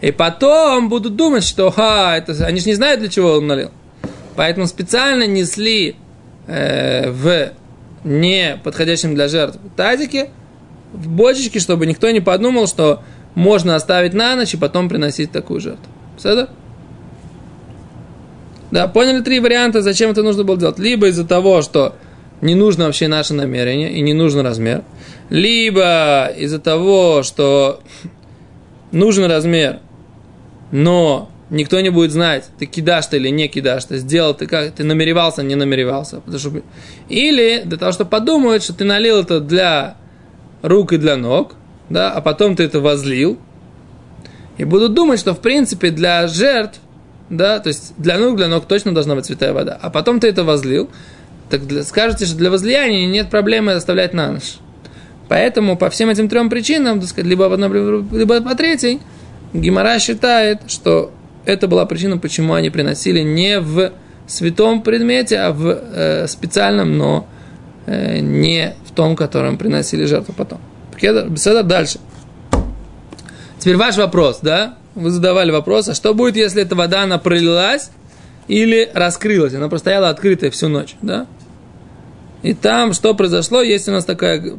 И 0.00 0.10
потом 0.10 0.88
будут 0.88 1.16
думать, 1.16 1.44
что 1.44 1.70
ха, 1.70 2.16
это, 2.16 2.32
они 2.44 2.60
же 2.60 2.66
не 2.66 2.74
знают, 2.74 3.00
для 3.00 3.08
чего 3.08 3.34
он 3.34 3.46
налил. 3.46 3.70
Поэтому 4.36 4.66
специально 4.66 5.26
несли 5.26 5.96
э, 6.46 7.10
в 7.10 7.52
не 8.04 8.58
подходящем 8.64 9.14
для 9.14 9.28
жертв 9.28 9.58
тазике, 9.76 10.30
в 10.92 11.08
бочечке, 11.08 11.58
чтобы 11.58 11.86
никто 11.86 12.10
не 12.10 12.20
подумал, 12.20 12.66
что 12.66 13.02
можно 13.34 13.74
оставить 13.74 14.14
на 14.14 14.36
ночь 14.36 14.54
и 14.54 14.56
потом 14.56 14.88
приносить 14.88 15.32
такую 15.32 15.60
жертву. 15.60 15.86
Все 16.18 16.48
Да, 18.70 18.88
поняли 18.88 19.20
три 19.20 19.40
варианта, 19.40 19.82
зачем 19.82 20.10
это 20.10 20.22
нужно 20.22 20.44
было 20.44 20.56
делать? 20.56 20.78
Либо 20.78 21.08
из-за 21.08 21.26
того, 21.26 21.62
что 21.62 21.94
не 22.40 22.54
нужно 22.54 22.86
вообще 22.86 23.08
наше 23.08 23.34
намерение 23.34 23.92
и 23.92 24.00
не 24.00 24.12
нужен 24.12 24.44
размер, 24.44 24.82
либо 25.30 26.26
из-за 26.36 26.58
того, 26.58 27.22
что 27.22 27.80
нужен 28.90 29.30
размер, 29.30 29.78
но 30.72 31.30
никто 31.50 31.80
не 31.80 31.90
будет 31.90 32.10
знать, 32.10 32.44
ты 32.58 32.66
кидашь 32.66 33.06
ты 33.06 33.16
или 33.16 33.28
не 33.28 33.46
кидашь, 33.48 33.84
ты 33.84 33.98
сделал, 33.98 34.34
ты 34.34 34.46
как, 34.46 34.72
ты 34.72 34.84
намеревался, 34.84 35.42
не 35.42 35.54
намеревался. 35.54 36.16
Потому 36.16 36.38
что... 36.38 36.62
Или 37.08 37.62
для 37.64 37.78
того, 37.78 37.92
чтобы 37.92 38.10
подумают, 38.10 38.62
что 38.62 38.74
ты 38.74 38.84
налил 38.84 39.20
это 39.20 39.40
для 39.40 39.96
рук 40.62 40.92
и 40.92 40.96
для 40.96 41.16
ног, 41.16 41.54
да, 41.88 42.10
а 42.12 42.20
потом 42.20 42.56
ты 42.56 42.64
это 42.64 42.80
возлил, 42.80 43.38
и 44.58 44.64
будут 44.64 44.94
думать, 44.94 45.18
что 45.18 45.34
в 45.34 45.40
принципе 45.40 45.90
для 45.90 46.26
жертв, 46.26 46.80
да, 47.30 47.58
то 47.58 47.68
есть 47.68 47.94
для 47.98 48.18
ног, 48.18 48.36
для 48.36 48.48
ног 48.48 48.66
точно 48.66 48.94
должна 48.94 49.14
быть 49.14 49.26
святая 49.26 49.52
вода, 49.52 49.78
а 49.80 49.90
потом 49.90 50.20
ты 50.20 50.28
это 50.28 50.44
возлил, 50.44 50.88
так 51.50 51.66
для, 51.66 51.82
скажете, 51.82 52.26
что 52.26 52.36
для 52.36 52.50
возлияния 52.50 53.06
нет 53.06 53.28
проблемы 53.28 53.72
оставлять 53.72 54.14
на 54.14 54.32
ночь. 54.32 54.54
Поэтому 55.28 55.76
по 55.76 55.88
всем 55.90 56.10
этим 56.10 56.28
трем 56.28 56.50
причинам, 56.50 57.00
так 57.00 57.08
сказать, 57.08 57.28
либо 57.28 57.48
по 57.48 57.54
одной, 57.54 58.04
либо 58.12 58.40
по 58.40 58.54
третьей, 58.54 59.00
Гимара 59.52 59.98
считает, 59.98 60.60
что 60.68 61.12
это 61.44 61.68
была 61.68 61.86
причина, 61.86 62.18
почему 62.18 62.54
они 62.54 62.70
приносили 62.70 63.20
не 63.20 63.60
в 63.60 63.92
святом 64.26 64.82
предмете, 64.82 65.38
а 65.38 65.52
в 65.52 65.66
э, 65.66 66.26
специальном, 66.26 66.96
но 66.96 67.26
э, 67.86 68.20
не 68.20 68.74
том, 68.94 69.16
которым 69.16 69.58
приносили 69.58 70.04
жертву 70.04 70.34
потом. 70.36 70.60
Беседа 71.00 71.62
дальше. 71.62 71.98
Теперь 73.58 73.76
ваш 73.76 73.96
вопрос, 73.96 74.40
да? 74.42 74.76
Вы 74.94 75.10
задавали 75.10 75.50
вопрос, 75.50 75.88
а 75.88 75.94
что 75.94 76.14
будет, 76.14 76.36
если 76.36 76.62
эта 76.62 76.74
вода, 76.74 77.02
она 77.02 77.18
пролилась 77.18 77.90
или 78.48 78.90
раскрылась? 78.92 79.54
Она 79.54 79.68
простояла 79.68 80.10
открытая 80.10 80.50
всю 80.50 80.68
ночь, 80.68 80.96
да? 81.00 81.26
И 82.42 82.54
там 82.54 82.92
что 82.92 83.14
произошло? 83.14 83.62
Есть 83.62 83.88
у 83.88 83.92
нас 83.92 84.04
такое 84.04 84.58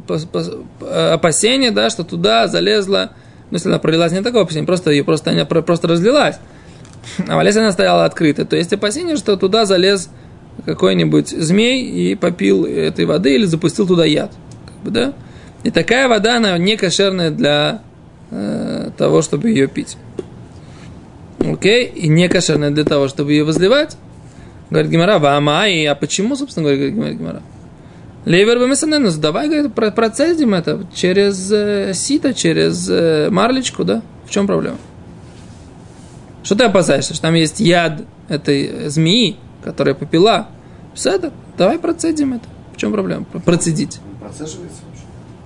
опасение, 0.90 1.70
да, 1.70 1.90
что 1.90 2.02
туда 2.02 2.48
залезла, 2.48 3.10
ну, 3.50 3.56
если 3.56 3.68
она 3.68 3.78
пролилась, 3.78 4.10
не 4.12 4.22
такое 4.22 4.42
опасение, 4.42 4.66
просто 4.66 4.90
ее 4.90 5.04
просто, 5.04 5.30
она 5.30 5.44
просто 5.44 5.86
разлилась. 5.86 6.36
А 7.28 7.44
если 7.44 7.60
она 7.60 7.72
стояла 7.72 8.06
открытой, 8.06 8.46
то 8.46 8.56
есть 8.56 8.72
опасение, 8.72 9.16
что 9.16 9.36
туда 9.36 9.66
залез 9.66 10.08
какой-нибудь 10.64 11.28
змей 11.28 11.82
и 11.82 12.14
попил 12.14 12.64
этой 12.64 13.04
воды 13.04 13.34
или 13.34 13.44
запустил 13.44 13.86
туда 13.86 14.04
яд. 14.04 14.32
Как 14.66 14.76
бы, 14.82 14.90
да? 14.90 15.12
И 15.62 15.70
такая 15.70 16.08
вода, 16.08 16.36
она 16.36 16.56
не 16.58 16.76
кошерная 16.76 17.30
для 17.30 17.82
э, 18.30 18.90
того, 18.96 19.22
чтобы 19.22 19.50
ее 19.50 19.66
пить. 19.66 19.96
Окей? 21.38 21.86
И 21.86 22.08
не 22.08 22.28
кошерная 22.28 22.70
для 22.70 22.84
того, 22.84 23.08
чтобы 23.08 23.32
ее 23.32 23.44
возливать. 23.44 23.96
Говорит 24.70 24.90
Гимара, 24.90 25.18
вамай, 25.18 25.84
а 25.86 25.94
почему, 25.94 26.36
собственно 26.36 26.68
говоря, 26.68 26.90
говорит 26.90 27.18
Гимара? 27.18 27.42
Лейвер 28.24 28.58
бемесаненус, 28.58 29.16
давай, 29.16 29.48
говорит, 29.48 29.74
процедим 29.94 30.54
это 30.54 30.86
через 30.94 31.52
э, 31.52 31.92
сито, 31.94 32.32
через 32.32 32.88
э, 32.88 33.28
марлечку, 33.30 33.84
да? 33.84 34.02
В 34.26 34.30
чем 34.30 34.46
проблема? 34.46 34.78
Что 36.42 36.56
ты 36.56 36.64
опасаешься? 36.64 37.12
Что 37.12 37.22
там 37.22 37.34
есть 37.34 37.60
яд 37.60 38.02
этой 38.28 38.88
змеи, 38.88 39.36
которая 39.64 39.94
попила? 39.94 40.48
Все 40.94 41.10
это, 41.10 41.32
давай 41.56 41.78
процедим 41.78 42.34
это. 42.34 42.44
В 42.74 42.76
чем 42.76 42.92
проблема? 42.92 43.24
Процедить. 43.24 43.98
Процеживается? 44.20 44.82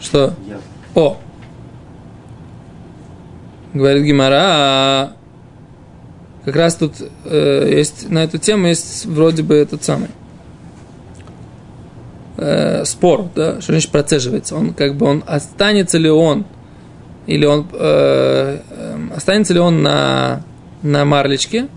Что? 0.00 0.34
Яд. 0.46 0.60
О! 0.94 1.16
Говорит 3.72 4.04
Гимара, 4.04 5.12
как 6.44 6.56
раз 6.56 6.76
тут 6.76 6.94
э, 7.26 7.72
есть 7.76 8.08
на 8.08 8.24
эту 8.24 8.38
тему 8.38 8.68
есть 8.68 9.04
вроде 9.04 9.42
бы 9.42 9.54
этот 9.54 9.84
самый 9.84 10.08
э, 12.38 12.84
спор, 12.86 13.28
да, 13.34 13.60
что 13.60 13.72
значит 13.72 13.90
процеживается. 13.90 14.56
Он 14.56 14.72
как 14.72 14.94
бы 14.94 15.06
он 15.06 15.22
останется 15.26 15.98
ли 15.98 16.08
он 16.08 16.46
или 17.26 17.44
он 17.44 17.66
э, 17.72 18.60
э, 18.70 18.98
останется 19.14 19.52
ли 19.52 19.60
он 19.60 19.82
на 19.82 20.42
на 20.82 21.04
марлечке, 21.04 21.68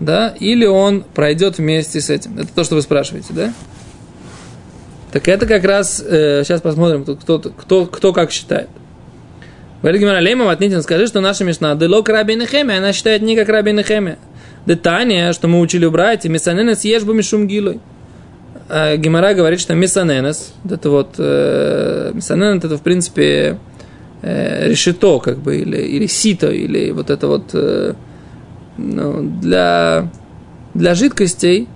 да, 0.00 0.34
или 0.38 0.66
он 0.66 1.04
пройдет 1.14 1.58
вместе 1.58 2.00
с 2.00 2.10
этим. 2.10 2.38
Это 2.38 2.48
то, 2.54 2.64
что 2.64 2.74
вы 2.74 2.82
спрашиваете, 2.82 3.32
да? 3.32 3.52
Так 5.12 5.28
это 5.28 5.46
как 5.46 5.64
раз, 5.64 6.02
э, 6.06 6.42
сейчас 6.44 6.60
посмотрим, 6.60 7.04
кто, 7.04 7.38
кто, 7.38 7.86
кто 7.86 8.12
как 8.12 8.30
считает. 8.30 8.68
Говорит 9.82 10.00
Гимара 10.00 10.20
Лейма 10.20 10.44
Матнитин, 10.44 10.82
скажи, 10.82 11.06
что 11.06 11.20
наша 11.20 11.44
Мишна 11.44 11.74
Делок 11.74 12.08
Раби 12.08 12.34
Нехеме, 12.34 12.76
она 12.76 12.92
считает 12.92 13.22
не 13.22 13.36
как 13.36 13.48
Раби 13.48 13.72
Нехеме. 13.72 14.18
Детание, 14.66 15.32
что 15.32 15.48
мы 15.48 15.60
учили 15.60 15.84
у 15.84 15.90
братьев, 15.90 16.30
Мисаненес 16.32 16.82
ешбу 16.84 17.12
мишум 17.12 17.46
гилой. 17.46 17.80
А 18.68 18.96
Гимара 18.96 19.32
говорит, 19.32 19.60
что 19.60 19.74
Мисаненес, 19.74 20.52
это 20.68 20.90
вот, 20.90 21.14
э, 21.18 22.10
Мисаненес, 22.14 22.64
это 22.64 22.76
в 22.76 22.82
принципе 22.82 23.58
э, 24.22 24.68
решето, 24.68 25.20
как 25.20 25.38
бы, 25.38 25.58
или, 25.58 25.78
или 25.78 26.06
сито, 26.06 26.50
или 26.50 26.90
вот 26.90 27.10
это 27.10 27.28
вот, 27.28 27.50
э, 27.52 27.94
ну, 28.76 29.22
для, 29.22 30.08
для 30.74 30.94
жидкостей, 30.94 31.68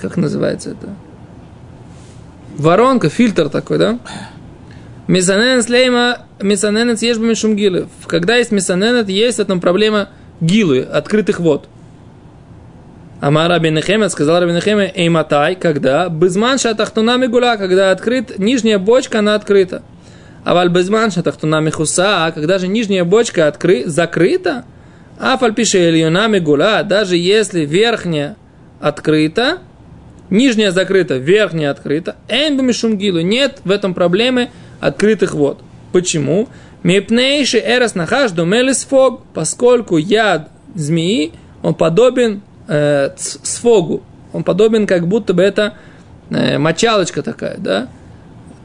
как 0.00 0.16
называется 0.16 0.70
это? 0.70 0.88
Воронка, 2.56 3.08
фильтр 3.08 3.48
такой, 3.48 3.78
да? 3.78 3.98
Мисаненес 5.06 5.68
лейма, 5.68 6.18
мисаненес 6.40 7.02
ешбу 7.02 7.24
мишум 7.24 7.56
гилы. 7.56 7.88
Когда 8.06 8.36
есть 8.36 8.52
мисаненет, 8.52 9.08
есть 9.08 9.38
в 9.38 9.40
этом 9.40 9.60
проблема 9.60 10.10
гилы, 10.40 10.80
открытых 10.80 11.40
вод. 11.40 11.68
Ама 13.20 13.48
Раби 13.48 13.70
Нехеме, 13.70 14.08
сказал 14.08 14.40
Раби 14.40 14.52
Нехеме, 14.52 14.92
эйматай, 14.94 15.56
когда? 15.56 16.08
Безман 16.08 16.58
шатахтуна 16.58 17.16
мигула, 17.16 17.56
когда 17.56 17.90
открыт, 17.90 18.38
нижняя 18.38 18.78
бочка, 18.78 19.18
она 19.18 19.34
открыта. 19.34 19.82
А 20.44 20.52
валь 20.54 20.68
безман 20.68 21.10
шатахтуна 21.10 21.60
михуса, 21.60 22.30
когда 22.34 22.58
же 22.58 22.68
нижняя 22.68 23.04
бочка 23.04 23.48
откры, 23.48 23.84
закрыта, 23.86 24.64
а 25.18 25.38
фальпише 25.38 25.78
ильюна 25.78 26.28
мигула, 26.28 26.82
даже 26.82 27.16
если 27.16 27.64
верхняя 27.64 28.36
открыта, 28.80 29.58
нижняя 30.30 30.70
закрыта, 30.70 31.16
верхняя 31.16 31.70
открыта, 31.70 32.16
эйн 32.28 32.56
бумишумгилу, 32.56 33.20
нет 33.20 33.60
в 33.64 33.70
этом 33.70 33.94
проблемы 33.94 34.50
открытых 34.80 35.34
вод. 35.34 35.62
Почему? 35.92 36.48
Мепнейши 36.82 37.58
эрос 37.58 37.94
нахаш 37.94 38.32
думелис 38.32 38.84
фог, 38.84 39.22
поскольку 39.32 39.96
яд 39.96 40.50
змеи, 40.74 41.32
он 41.62 41.74
подобен 41.74 42.42
э, 42.68 43.10
сфогу, 43.16 44.02
он 44.32 44.44
подобен 44.44 44.86
как 44.86 45.06
будто 45.06 45.32
бы 45.32 45.42
это 45.42 45.74
э, 46.30 46.58
мочалочка 46.58 47.22
такая, 47.22 47.56
да? 47.58 47.88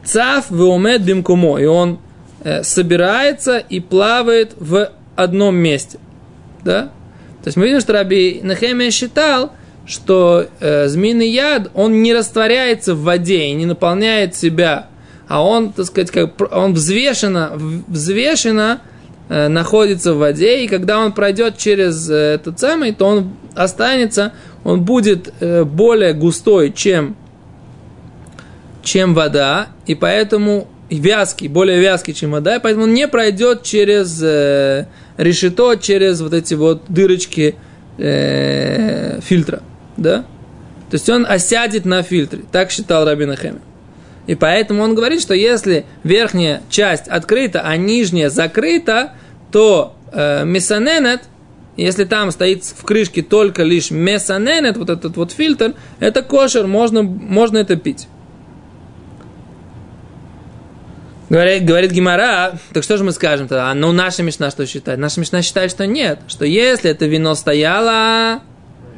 Цав 0.04 0.50
веумед 0.50 1.02
бимкумо, 1.02 1.58
и 1.58 1.64
он 1.64 1.98
э, 2.42 2.62
собирается 2.62 3.58
и 3.58 3.80
плавает 3.80 4.52
в 4.58 4.90
одном 5.16 5.56
месте, 5.56 5.98
да? 6.64 6.90
То 7.42 7.48
есть 7.48 7.56
мы 7.56 7.66
видим, 7.66 7.80
что 7.80 7.92
Раби 7.92 8.40
Нахемия 8.42 8.90
считал, 8.90 9.52
что 9.86 10.46
э, 10.60 10.88
змеиный 10.88 11.28
яд, 11.28 11.70
он 11.74 12.02
не 12.02 12.14
растворяется 12.14 12.94
в 12.94 13.02
воде 13.02 13.46
и 13.46 13.52
не 13.52 13.66
наполняет 13.66 14.36
себя, 14.36 14.88
а 15.26 15.44
он, 15.44 15.72
так 15.72 15.86
сказать, 15.86 16.10
как, 16.10 16.52
он 16.52 16.74
взвешенно, 16.74 17.52
взвешенно 17.54 18.82
э, 19.28 19.48
находится 19.48 20.12
в 20.12 20.18
воде, 20.18 20.64
и 20.64 20.68
когда 20.68 20.98
он 20.98 21.12
пройдет 21.12 21.56
через 21.56 22.10
э, 22.10 22.34
этот 22.34 22.60
самый, 22.60 22.92
то 22.92 23.06
он 23.06 23.30
останется, 23.54 24.32
он 24.64 24.82
будет 24.82 25.32
э, 25.40 25.64
более 25.64 26.12
густой, 26.12 26.72
чем, 26.72 27.16
чем 28.82 29.14
вода, 29.14 29.68
и 29.86 29.94
поэтому 29.94 30.68
вязкий, 30.98 31.48
более 31.48 31.80
вязкий, 31.80 32.14
чем 32.14 32.32
вода, 32.32 32.58
поэтому 32.60 32.84
он 32.84 32.94
не 32.94 33.06
пройдет 33.06 33.62
через 33.62 34.20
э, 34.22 34.86
решето, 35.16 35.76
через 35.76 36.20
вот 36.20 36.34
эти 36.34 36.54
вот 36.54 36.82
дырочки 36.88 37.54
э, 37.98 39.20
фильтра, 39.22 39.62
да? 39.96 40.24
То 40.90 40.96
есть 40.96 41.08
он 41.08 41.24
осядет 41.28 41.84
на 41.84 42.02
фильтре, 42.02 42.40
так 42.50 42.70
считал 42.72 43.04
Рабин 43.04 43.30
Ахеми. 43.30 43.60
И 44.26 44.34
поэтому 44.34 44.82
он 44.82 44.94
говорит, 44.94 45.22
что 45.22 45.34
если 45.34 45.84
верхняя 46.04 46.62
часть 46.68 47.08
открыта, 47.08 47.62
а 47.64 47.76
нижняя 47.76 48.28
закрыта, 48.28 49.12
то 49.50 49.94
э, 50.12 50.44
месаненет, 50.44 51.22
если 51.76 52.04
там 52.04 52.30
стоит 52.30 52.64
в 52.64 52.84
крышке 52.84 53.22
только 53.22 53.62
лишь 53.62 53.90
месаненет, 53.90 54.76
вот 54.76 54.90
этот 54.90 55.16
вот 55.16 55.32
фильтр, 55.32 55.74
это 55.98 56.22
кошер, 56.22 56.66
можно, 56.66 57.02
можно 57.02 57.58
это 57.58 57.76
пить. 57.76 58.08
Говорит, 61.30 61.64
говорит 61.64 61.92
Гимара, 61.92 62.58
так 62.72 62.82
что 62.82 62.96
же 62.96 63.04
мы 63.04 63.12
скажем 63.12 63.46
тогда? 63.46 63.72
Ну, 63.72 63.92
наша 63.92 64.24
Мишна 64.24 64.50
что 64.50 64.66
считает? 64.66 64.98
Наша 64.98 65.20
Мишна 65.20 65.42
считает, 65.42 65.70
что 65.70 65.86
нет. 65.86 66.18
Что 66.26 66.44
если 66.44 66.90
это 66.90 67.06
вино 67.06 67.36
стояло, 67.36 68.42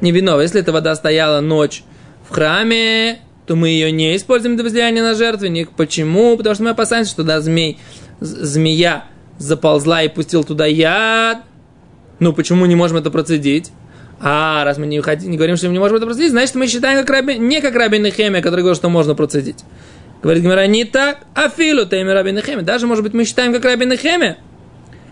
не 0.01 0.12
вино, 0.12 0.40
если 0.40 0.59
эта 0.59 0.73
вода 0.73 0.95
стояла 0.95 1.42
ночь 1.42 1.83
в 2.27 2.33
храме, 2.33 3.18
то 3.47 3.55
мы 3.55 3.68
ее 3.68 3.92
не 3.92 4.16
используем 4.16 4.57
для 4.57 4.64
возлияния 4.64 5.03
на 5.03 5.14
жертвенник. 5.14 5.73
Почему? 5.73 6.38
Потому 6.38 6.55
что 6.55 6.64
мы 6.64 6.71
опасаемся, 6.71 7.11
что 7.11 7.23
да, 7.23 7.42
змей, 7.42 7.79
змея 8.21 9.05
заползла 9.37 10.03
и 10.03 10.09
пустил 10.09 10.42
туда 10.42 10.64
яд. 10.64 11.42
Ну, 12.18 12.33
почему 12.33 12.64
не 12.64 12.77
можем 12.77 12.97
это 12.97 13.11
процедить? 13.11 13.73
А, 14.21 14.64
раз 14.64 14.79
мы 14.79 14.87
не, 14.87 14.97
не 15.27 15.37
говорим, 15.37 15.57
что 15.59 15.66
мы 15.66 15.75
не 15.75 15.81
можем 15.81 15.99
это 15.99 16.07
процедить, 16.07 16.31
значит, 16.31 16.55
мы 16.55 16.66
считаем 16.66 16.99
как 17.01 17.11
раби, 17.11 17.37
не 17.37 17.61
как 17.61 17.75
раби 17.75 17.99
Нехемия, 17.99 18.40
который 18.40 18.61
говорит, 18.61 18.79
что 18.79 18.88
можно 18.88 19.14
процедить. 19.14 19.64
Говорит 20.23 20.45
Гимара, 20.45 20.67
не 20.69 20.85
так, 20.85 21.19
а 21.35 21.49
филу 21.49 21.85
тейми 21.85 22.11
раби 22.11 22.31
Нехемия. 22.31 22.63
Даже, 22.63 22.87
может 22.87 23.03
быть, 23.03 23.13
мы 23.13 23.25
считаем 23.25 23.53
как 23.53 23.65
раби 23.65 23.87
Нехемия. 23.87 24.39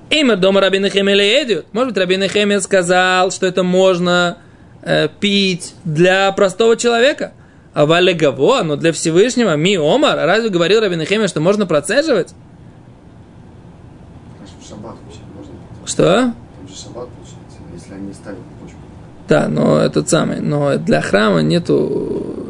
Имя 0.09 0.37
дома 0.37 0.61
раби 0.61 0.79
Нехемия 0.79 1.15
леедиот. 1.15 1.67
Может 1.73 1.91
быть, 1.91 1.99
раби 1.99 2.17
Нехемия 2.17 2.61
сказал, 2.61 3.33
что 3.33 3.47
это 3.47 3.65
можно 3.65 4.39
э, 4.83 5.09
пить 5.21 5.75
для 5.85 6.31
простого 6.33 6.77
человека. 6.77 7.33
А 7.75 7.87
валегаво, 7.87 8.63
но 8.63 8.77
для 8.77 8.93
Всевышнего, 8.93 9.57
ми 9.57 9.77
омар. 9.77 10.19
А 10.19 10.27
разве 10.27 10.49
говорил 10.49 10.81
раби 10.81 10.95
Нехемия, 10.97 11.27
что 11.27 11.41
можно 11.41 11.67
процеживать? 11.67 12.33
Что? 15.87 16.33
Да, 19.29 19.49
но 19.49 19.79
этот 19.79 20.09
самый, 20.09 20.41
но 20.41 20.77
для 20.77 21.01
храма 21.01 21.41
нету 21.43 22.49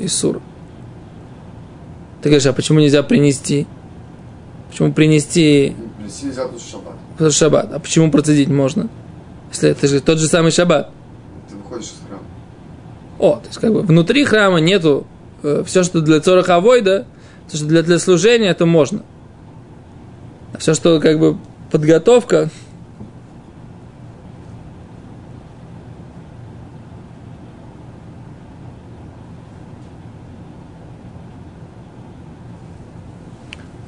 Исура. 0.00 0.40
Ты 2.22 2.28
говоришь, 2.28 2.46
а 2.46 2.52
почему 2.52 2.78
нельзя 2.80 3.02
принести? 3.02 3.66
Почему 4.70 4.92
принести 4.92 5.74
Принести 5.98 6.26
нельзя 6.26 6.46
тут 6.46 6.60
шаббат. 6.62 6.94
в 7.18 7.30
шаббат? 7.30 7.72
А 7.72 7.78
почему 7.78 8.10
процедить 8.10 8.48
можно? 8.48 8.88
Если 9.50 9.70
это 9.70 9.86
же 9.88 10.00
тот 10.00 10.18
же 10.18 10.28
самый 10.28 10.52
шаббат. 10.52 10.90
Ты 11.48 11.56
выходишь 11.56 11.86
из 11.88 12.00
храма. 12.08 12.22
О, 13.18 13.36
то 13.40 13.46
есть 13.48 13.58
как 13.58 13.72
бы 13.72 13.82
внутри 13.82 14.24
храма 14.24 14.58
нету 14.58 15.06
все, 15.66 15.82
что 15.82 16.00
для 16.00 16.20
цораха 16.20 16.56
авойда, 16.56 17.06
все, 17.48 17.56
что 17.58 17.66
для, 17.66 17.82
для 17.82 17.98
служения, 17.98 18.48
это 18.48 18.64
можно. 18.64 19.02
А 20.54 20.58
все, 20.58 20.74
что 20.74 21.00
как 21.00 21.18
бы 21.18 21.36
подготовка, 21.70 22.50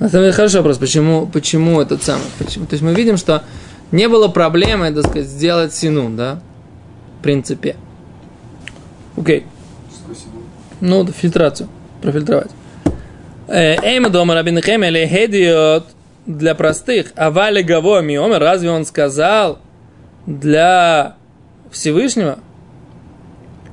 На 0.04 0.10
самом 0.10 0.24
деле 0.24 0.32
хороший 0.34 0.56
вопрос, 0.56 0.76
почему, 0.76 1.24
почему 1.24 1.80
этот 1.80 2.02
самый, 2.02 2.26
почему? 2.38 2.66
То 2.66 2.74
есть 2.74 2.82
мы 2.82 2.92
видим, 2.92 3.16
что 3.16 3.42
не 3.90 4.06
было 4.06 4.28
проблемы, 4.28 4.92
так 4.92 5.06
сказать, 5.06 5.26
сделать 5.26 5.72
синун, 5.72 6.14
да, 6.14 6.40
в 7.18 7.22
принципе. 7.22 7.76
Окей. 9.16 9.46
Ну, 10.82 11.06
фильтрацию, 11.06 11.70
профильтровать. 12.02 12.50
Э, 13.48 13.76
Эйма 13.82 14.10
дома 14.10 14.34
Рабин 14.34 14.60
Хем 14.60 14.84
или 14.84 15.06
хедиот 15.06 15.86
для 16.26 16.54
простых, 16.54 17.14
а 17.16 17.30
вали 17.30 17.62
гаво 17.62 18.02
миомер, 18.02 18.40
разве 18.40 18.70
он 18.70 18.84
сказал 18.84 19.58
для 20.26 21.16
Всевышнего? 21.70 22.40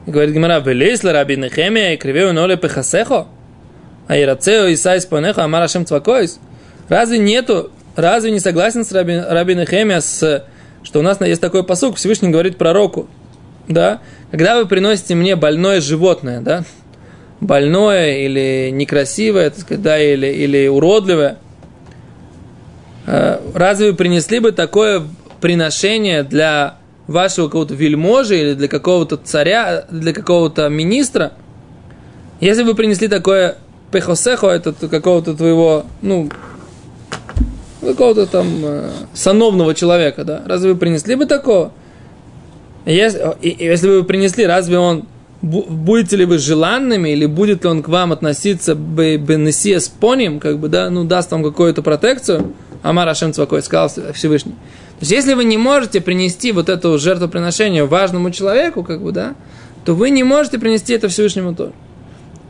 Говорит 0.06 0.34
Гимара, 0.34 0.62
велесла 0.62 1.12
Рабин 1.12 1.50
Хемия 1.50 1.96
и 1.96 1.98
кривею 1.98 2.34
ноле 2.34 2.56
пехасехо, 2.56 3.28
а 4.12 4.18
ирацео 4.20 4.74
Исай 4.74 5.00
спонехо, 5.00 5.46
амар 5.46 5.64
Ашем 5.64 5.86
цвакойс. 5.86 6.38
Разве 6.90 7.18
нету, 7.18 7.72
разве 7.96 8.32
не 8.32 8.42
согласен 8.42 8.84
с 8.84 8.92
Раби, 8.92 9.18
Раби 9.18 9.56
Нехемия, 9.56 10.02
с, 10.02 10.44
что 10.84 11.00
у 11.00 11.02
нас 11.02 11.22
есть 11.22 11.40
такой 11.40 11.64
посук, 11.64 11.96
Всевышний 11.96 12.28
говорит 12.28 12.58
пророку, 12.58 13.08
да, 13.70 14.02
когда 14.30 14.58
вы 14.58 14.66
приносите 14.66 15.16
мне 15.16 15.38
больное 15.38 15.80
животное, 15.80 16.42
да, 16.42 16.66
больное 17.40 18.18
или 18.18 18.70
некрасивое, 18.74 19.50
так 19.50 19.60
сказать, 19.60 19.82
да, 19.82 19.98
или, 19.98 20.28
или 20.28 20.68
уродливое, 20.68 21.38
э, 23.08 23.40
разве 23.54 23.92
вы 23.92 23.96
принесли 23.96 24.40
бы 24.40 24.52
такое 24.52 25.04
приношение 25.40 26.24
для 26.24 26.80
вашего 27.08 27.46
какого-то 27.46 27.76
вельможи 27.76 28.38
или 28.38 28.54
для 28.56 28.68
какого-то 28.68 29.16
царя, 29.16 29.86
для 29.90 30.12
какого-то 30.12 30.68
министра? 30.68 31.32
Если 32.42 32.64
бы 32.64 32.72
вы 32.72 32.76
принесли 32.76 33.08
такое 33.08 33.56
пехосехо, 33.92 34.48
это 34.48 34.74
какого-то 34.74 35.34
твоего, 35.36 35.86
ну, 36.02 36.30
какого-то 37.82 38.26
там 38.28 38.48
э, 38.64 38.90
сановного 39.14 39.74
человека, 39.76 40.24
да, 40.24 40.42
разве 40.46 40.74
вы 40.74 40.80
принесли 40.80 41.16
бы 41.16 41.26
такого? 41.26 41.72
Если, 42.86 43.22
если 43.42 43.88
бы 43.88 44.00
вы 44.00 44.04
принесли, 44.04 44.46
разве 44.46 44.80
он 44.80 45.06
бу- 45.42 45.70
будете 45.70 46.16
ли 46.18 46.26
вы 46.26 46.38
желанными, 46.38 47.10
или 47.10 47.26
будет 47.26 47.64
ли 47.64 47.70
он 47.70 47.84
к 47.84 47.90
вам 47.90 48.12
относиться 48.12 48.76
бенесия 48.76 49.80
с 49.80 49.88
поним, 49.88 50.40
как 50.40 50.60
бы, 50.60 50.68
да, 50.68 50.90
ну, 50.90 51.04
даст 51.04 51.32
вам 51.32 51.44
какую-то 51.44 51.82
протекцию? 51.82 52.54
Амар 52.84 53.08
Ашем 53.08 53.34
Цвакой, 53.34 53.62
сказал 53.62 53.92
Всевышний. 54.14 54.54
То 54.54 55.02
есть, 55.02 55.12
если 55.12 55.34
вы 55.36 55.44
не 55.44 55.58
можете 55.58 56.02
принести 56.02 56.52
вот 56.52 56.70
это 56.70 56.98
жертвоприношение 56.98 57.86
важному 57.86 58.32
человеку, 58.32 58.84
как 58.84 59.02
бы, 59.02 59.12
да, 59.12 59.36
то 59.86 59.94
вы 59.94 60.10
не 60.10 60.24
можете 60.24 60.58
принести 60.58 60.94
это 60.94 61.08
Всевышнему 61.08 61.56
тоже. 61.56 61.74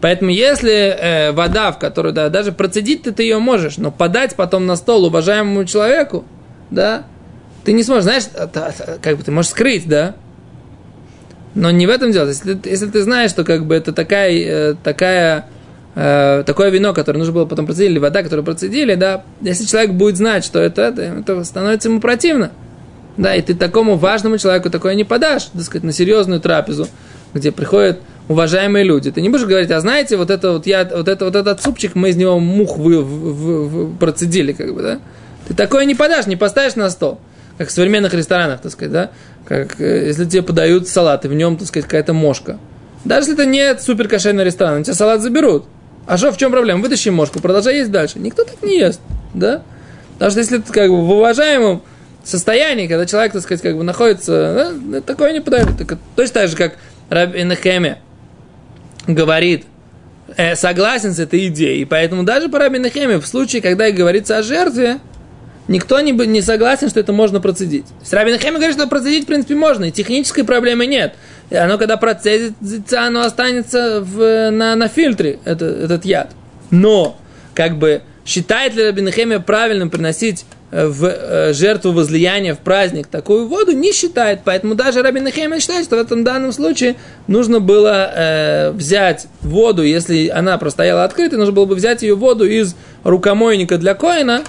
Поэтому 0.02 0.32
если 0.32 0.72
э, 0.72 1.32
вода, 1.32 1.72
в 1.72 1.78
которую 1.78 2.14
да, 2.14 2.30
даже 2.30 2.52
процедить 2.52 3.04
ты, 3.04 3.12
ты 3.12 3.24
ее 3.24 3.38
можешь, 3.38 3.78
но 3.78 3.92
подать 3.92 4.36
потом 4.36 4.66
на 4.66 4.76
стол 4.76 5.06
уважаемому 5.06 5.64
человеку, 5.66 6.26
да, 6.72 7.04
ты 7.64 7.74
не 7.74 7.84
сможешь, 7.84 8.04
знаешь, 8.06 8.24
как 9.02 9.18
бы 9.18 9.24
ты 9.24 9.32
можешь 9.32 9.52
скрыть, 9.52 9.88
да, 9.88 10.16
но 11.54 11.70
не 11.70 11.86
в 11.86 11.90
этом 11.90 12.12
дело. 12.12 12.30
Если, 12.30 12.58
если 12.66 12.88
ты 12.88 13.04
знаешь, 13.04 13.30
что 13.30 13.44
как 13.44 13.66
бы 13.66 13.76
это 13.76 13.94
такая, 13.94 14.32
э, 14.32 14.76
такая, 14.84 15.46
э, 15.96 16.44
такое 16.48 16.70
вино, 16.70 16.94
которое 16.94 17.20
нужно 17.20 17.34
было 17.34 17.46
потом 17.46 17.68
процедить, 17.68 17.92
или 17.92 18.00
вода, 18.00 18.24
которую 18.24 18.44
процедили, 18.44 18.96
да, 18.96 19.24
если 19.42 19.66
человек 19.66 19.92
будет 19.92 20.18
знать, 20.18 20.44
что 20.44 20.60
это, 20.60 20.82
это, 20.82 21.02
это 21.02 21.44
становится 21.44 21.90
ему 21.90 22.00
противно. 22.00 22.52
Да, 23.18 23.36
и 23.36 23.42
ты 23.42 23.54
такому 23.54 23.98
важному 23.98 24.38
человеку 24.38 24.70
такое 24.70 24.96
не 24.96 25.04
подашь, 25.04 25.46
так 25.54 25.62
сказать, 25.62 25.84
на 25.84 25.92
серьезную 25.92 26.40
трапезу, 26.40 26.88
где 27.34 27.52
приходят 27.52 28.00
уважаемые 28.32 28.84
люди. 28.84 29.12
Ты 29.12 29.22
не 29.22 29.30
будешь 29.30 29.46
говорить, 29.46 29.72
а 29.72 29.80
знаете, 29.80 30.18
вот 30.18 30.30
это 30.30 30.54
вот 30.54 30.66
я, 30.66 30.90
вот 30.92 31.08
это 31.08 31.26
вот 31.26 31.36
этот 31.36 31.62
супчик, 31.62 31.96
мы 31.96 32.10
из 32.10 32.16
него 32.16 32.40
мух 32.40 32.78
вы, 32.78 33.02
в, 33.02 33.06
в, 33.06 33.68
в, 33.68 33.98
процедили, 33.98 34.54
как 34.54 34.74
бы, 34.74 34.82
да? 34.82 35.00
Ты 35.48 35.54
такое 35.54 35.86
не 35.86 35.96
подашь, 35.96 36.28
не 36.28 36.36
поставишь 36.36 36.76
на 36.76 36.90
стол. 36.90 37.20
Как 37.58 37.70
в 37.70 37.72
современных 37.72 38.14
ресторанах, 38.14 38.62
так 38.62 38.72
сказать, 38.72 38.92
да? 38.92 39.12
Как 39.46 39.80
э, 39.80 40.08
если 40.08 40.26
тебе 40.26 40.42
подают 40.42 40.88
салат, 40.88 41.26
и 41.26 41.28
в 41.28 41.34
нем, 41.34 41.58
так 41.58 41.68
сказать, 41.68 41.86
какая-то 41.86 42.14
мошка. 42.14 42.58
Даже 43.04 43.30
если 43.30 43.34
это 43.34 43.46
не 43.46 43.78
супер 43.80 44.08
кошерный 44.08 44.44
ресторан, 44.44 44.84
тебя 44.84 44.94
салат 44.94 45.22
заберут. 45.22 45.66
А 46.08 46.18
что, 46.18 46.32
в 46.32 46.38
чем 46.38 46.52
проблема? 46.52 46.82
Вытащи 46.82 47.10
мошку, 47.10 47.40
продолжай 47.40 47.78
есть 47.78 47.92
дальше. 47.92 48.20
Никто 48.20 48.44
так 48.44 48.62
не 48.64 48.78
ест, 48.78 49.02
да? 49.34 49.62
Потому 50.14 50.32
что 50.32 50.40
если 50.40 50.58
ты 50.60 50.72
как 50.72 50.90
бы 50.90 51.02
в 51.02 51.12
уважаемом 51.12 51.82
состоянии, 52.24 52.88
когда 52.88 53.06
человек, 53.06 53.34
так 53.34 53.42
сказать, 53.42 53.62
как 53.62 53.76
бы 53.76 53.84
находится, 53.84 54.74
да, 54.84 55.02
такое 55.02 55.34
не 55.34 55.42
подают. 55.42 55.78
Так, 55.78 55.98
точно 56.16 56.34
так 56.34 56.50
же, 56.50 56.56
как 56.56 56.74
Раби 57.10 57.44
Нехеме, 57.44 57.98
говорит, 59.08 59.66
э, 60.38 60.56
согласен 60.56 61.14
с 61.14 61.20
этой 61.20 61.48
идеей. 61.48 61.82
И 61.82 61.86
поэтому 61.86 62.24
даже 62.24 62.50
по 62.50 62.60
Раби 62.60 62.80
Нехеме, 62.80 63.20
в 63.20 63.26
случае, 63.26 63.62
когда 63.62 63.90
говорится 63.92 64.38
о 64.38 64.44
жертве, 64.44 65.00
никто 65.68 66.00
не, 66.02 66.12
не 66.12 66.42
согласен, 66.42 66.90
что 66.90 67.00
это 67.00 67.14
можно 67.14 67.40
процедить. 67.40 67.86
С 68.04 68.14
Раби 68.14 68.32
Нехеме 68.32 68.58
говорит, 68.58 68.76
что 68.76 68.88
процедить, 68.88 69.24
в 69.24 69.28
принципе, 69.28 69.56
можно, 69.56 69.86
и 69.86 69.92
технической 69.92 70.44
проблемы 70.44 70.86
нет. 70.86 71.16
И 71.50 71.56
оно, 71.56 71.78
когда 71.78 71.98
процедится, 71.98 73.02
оно 73.02 73.22
останется 73.22 74.02
в, 74.02 74.52
на, 74.52 74.76
на 74.76 74.88
фильтре, 74.88 75.40
это, 75.44 75.66
этот 75.66 76.06
яд. 76.06 76.32
Но, 76.70 77.18
как 77.54 77.78
бы, 77.78 78.02
считает 78.26 78.76
ли 78.76 78.86
Раби 78.86 79.02
Нехеме 79.02 79.40
правильным 79.40 79.90
приносить 79.90 80.46
в 80.72 81.06
э, 81.06 81.54
жертву 81.54 81.92
возлияния 81.92 82.56
в 82.56 82.60
праздник 82.60 83.08
такую 83.08 83.48
воду 83.48 83.74
не 83.74 83.92
считает. 83.92 84.42
Поэтому 84.46 84.76
даже 84.76 85.02
Рабин 85.02 85.26
Нехеймен 85.26 85.60
считает, 85.60 85.86
что 85.86 85.98
в 85.98 86.00
этом 86.00 86.24
данном 86.24 86.54
случае 86.54 86.96
нужно 87.28 87.60
было 87.60 88.12
э, 88.16 88.72
взять 88.72 89.28
воду, 89.42 89.84
если 89.84 90.30
она 90.30 90.58
простояла 90.58 91.04
открытой, 91.04 91.38
нужно 91.38 91.54
было 91.54 91.66
бы 91.66 91.76
взять 91.76 92.04
ее 92.04 92.16
воду 92.16 92.46
из 92.46 92.76
рукомойника 93.04 93.78
для 93.78 93.96
коина, 93.96 94.44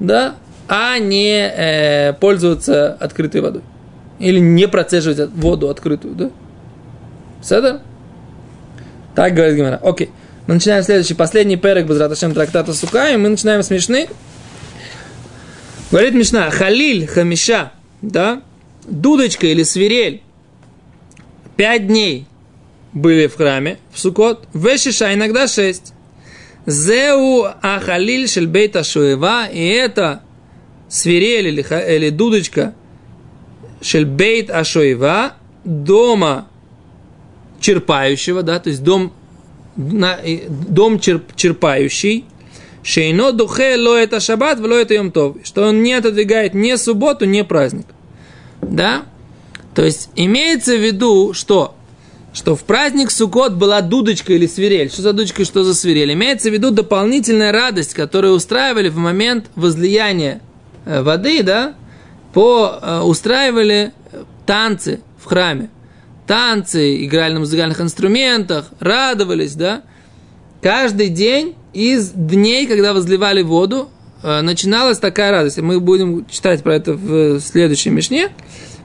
да, 0.00 0.34
а 0.68 0.98
не 0.98 1.48
э, 1.48 2.14
пользоваться 2.14 2.96
открытой 2.98 3.40
водой. 3.40 3.62
Или 4.18 4.38
не 4.38 4.66
процеживать 4.68 5.30
воду 5.30 5.68
открытую, 5.68 6.14
да? 6.14 6.30
Седа? 7.42 7.80
Так 9.14 9.34
говорит 9.34 9.56
Гимара. 9.56 9.80
Окей. 9.82 10.10
Мы 10.46 10.54
начинаем 10.54 10.82
следующий, 10.82 11.14
последний 11.14 11.56
перек 11.56 11.86
без 11.86 11.98
Раташем 11.98 12.34
трактата 12.34 12.72
Сука, 12.72 13.10
и 13.10 13.16
мы 13.16 13.28
начинаем 13.28 13.62
смешны. 13.62 14.08
Говорит 15.90 16.14
Мишна, 16.14 16.50
халиль, 16.50 17.06
хамиша, 17.08 17.72
да, 18.00 18.42
дудочка 18.86 19.48
или 19.48 19.64
свирель, 19.64 20.22
пять 21.56 21.88
дней 21.88 22.26
были 22.92 23.26
в 23.26 23.36
храме, 23.36 23.78
в 23.92 23.98
Сукот, 23.98 24.46
вешиша 24.54 25.12
иногда 25.12 25.48
шесть. 25.48 25.92
Зеу 26.64 27.44
ахалиль 27.60 28.28
шельбейта 28.28 28.84
шуева, 28.84 29.48
и 29.48 29.66
это 29.66 30.22
свирель 30.88 31.48
или, 31.48 31.96
или 31.96 32.10
дудочка 32.10 32.74
шельбейт 33.82 34.50
ашоева, 34.50 35.34
дома 35.64 36.46
черпающего, 37.60 38.42
да, 38.42 38.60
то 38.60 38.70
есть 38.70 38.84
дом, 38.84 39.12
на, 39.76 40.18
дом 40.48 41.00
черп, 41.00 41.34
черпающий, 41.34 42.26
Шейно 42.82 43.32
духе 43.32 43.76
ло 43.76 43.94
это 43.94 44.20
шаббат, 44.20 44.58
ло 44.60 44.74
это 44.74 44.94
йомтов. 44.94 45.36
Что 45.44 45.68
он 45.68 45.82
не 45.82 45.92
отодвигает 45.92 46.54
ни 46.54 46.74
субботу, 46.76 47.26
ни 47.26 47.42
праздник. 47.42 47.86
Да? 48.62 49.02
То 49.74 49.84
есть 49.84 50.10
имеется 50.16 50.76
в 50.76 50.80
виду, 50.80 51.32
что 51.34 51.74
что 52.32 52.54
в 52.54 52.62
праздник 52.62 53.10
Суккот 53.10 53.54
была 53.54 53.80
дудочка 53.80 54.32
или 54.32 54.46
свирель. 54.46 54.88
Что 54.88 55.02
за 55.02 55.12
дудочка, 55.12 55.44
что 55.44 55.64
за 55.64 55.74
свирель? 55.74 56.12
Имеется 56.12 56.48
в 56.48 56.52
виду 56.52 56.70
дополнительная 56.70 57.50
радость, 57.50 57.92
которую 57.92 58.34
устраивали 58.34 58.88
в 58.88 58.96
момент 58.96 59.46
возлияния 59.56 60.40
э, 60.84 61.02
воды, 61.02 61.42
да, 61.42 61.74
по, 62.32 62.78
э, 62.80 63.00
устраивали 63.00 63.92
танцы 64.46 65.00
в 65.18 65.26
храме. 65.26 65.70
Танцы, 66.28 67.04
играли 67.04 67.32
на 67.32 67.40
музыкальных 67.40 67.80
инструментах, 67.80 68.70
радовались, 68.78 69.54
да. 69.54 69.82
Каждый 70.62 71.08
день 71.08 71.56
из 71.72 72.10
дней, 72.10 72.66
когда 72.66 72.92
возливали 72.92 73.42
воду, 73.42 73.88
э, 74.22 74.40
начиналась 74.40 74.98
такая 74.98 75.30
радость. 75.30 75.58
Мы 75.58 75.80
будем 75.80 76.26
читать 76.26 76.62
про 76.62 76.74
это 76.74 76.94
в 76.94 77.40
следующем 77.40 77.94
мишне. 77.94 78.30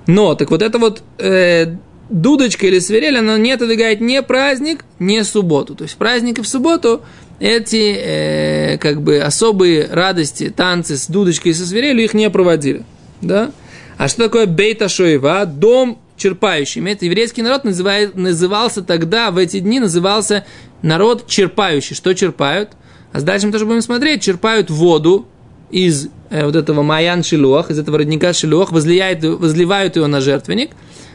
Но, 0.07 0.35
так 0.35 0.51
вот 0.51 0.61
это 0.61 0.77
вот 0.77 1.01
э, 1.17 1.75
дудочка 2.09 2.67
или 2.67 2.79
свирель, 2.79 3.17
она 3.17 3.37
не 3.37 3.51
отодвигает 3.51 4.01
ни 4.01 4.19
праздник, 4.19 4.85
ни 4.99 5.21
субботу. 5.21 5.75
То 5.75 5.83
есть 5.83 5.95
праздник 5.95 6.39
и 6.39 6.41
в 6.41 6.47
субботу 6.47 7.01
эти 7.39 7.95
э, 7.97 8.77
как 8.77 9.01
бы 9.01 9.19
особые 9.19 9.87
радости, 9.91 10.53
танцы 10.55 10.97
с 10.97 11.07
дудочкой 11.07 11.51
и 11.51 11.55
со 11.55 11.65
свирелью 11.65 12.05
их 12.05 12.13
не 12.13 12.29
проводили. 12.29 12.83
Да? 13.21 13.51
А 13.97 14.07
что 14.07 14.23
такое 14.23 14.45
бейта 14.45 14.89
шоева? 14.89 15.45
Дом 15.45 15.99
черпающий. 16.17 16.87
Это 16.89 17.05
еврейский 17.05 17.41
народ 17.41 17.63
называет, 17.65 18.15
назывался 18.15 18.81
тогда, 18.81 19.31
в 19.31 19.37
эти 19.37 19.59
дни 19.59 19.79
назывался 19.79 20.45
народ 20.85 21.27
черпающий. 21.27 21.95
Что 21.95 22.13
черпают? 22.13 22.71
А 23.11 23.21
дальше 23.21 23.47
мы 23.47 23.51
тоже 23.51 23.65
будем 23.65 23.81
смотреть. 23.81 24.23
Черпают 24.23 24.69
воду 24.69 25.27
из 25.71 26.07
э, 26.29 26.45
вот 26.45 26.55
этого 26.55 26.83
Маян 26.83 27.23
Шилуах, 27.23 27.71
из 27.71 27.79
этого 27.79 27.97
родника 27.97 28.33
Шилуах, 28.33 28.71
возливают, 28.71 29.23
возливают 29.23 29.95
его 29.95 30.07
на 30.07 30.21
жертвенник 30.21 30.71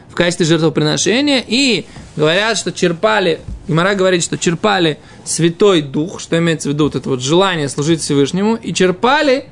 в 0.09 0.15
качестве 0.15 0.45
жертвоприношения 0.45 1.41
и 1.47 1.85
говорят, 2.17 2.57
что 2.57 2.73
черпали, 2.73 3.39
Гимара 3.67 3.95
говорит, 3.95 4.23
что 4.23 4.37
черпали 4.37 4.97
Святой 5.23 5.81
Дух, 5.81 6.19
что 6.19 6.37
имеется 6.37 6.67
в 6.67 6.73
виду 6.73 6.83
вот 6.83 6.95
это 6.95 7.07
вот 7.07 7.21
желание 7.21 7.69
служить 7.69 8.01
Всевышнему, 8.01 8.55
и 8.55 8.73
черпали 8.73 9.45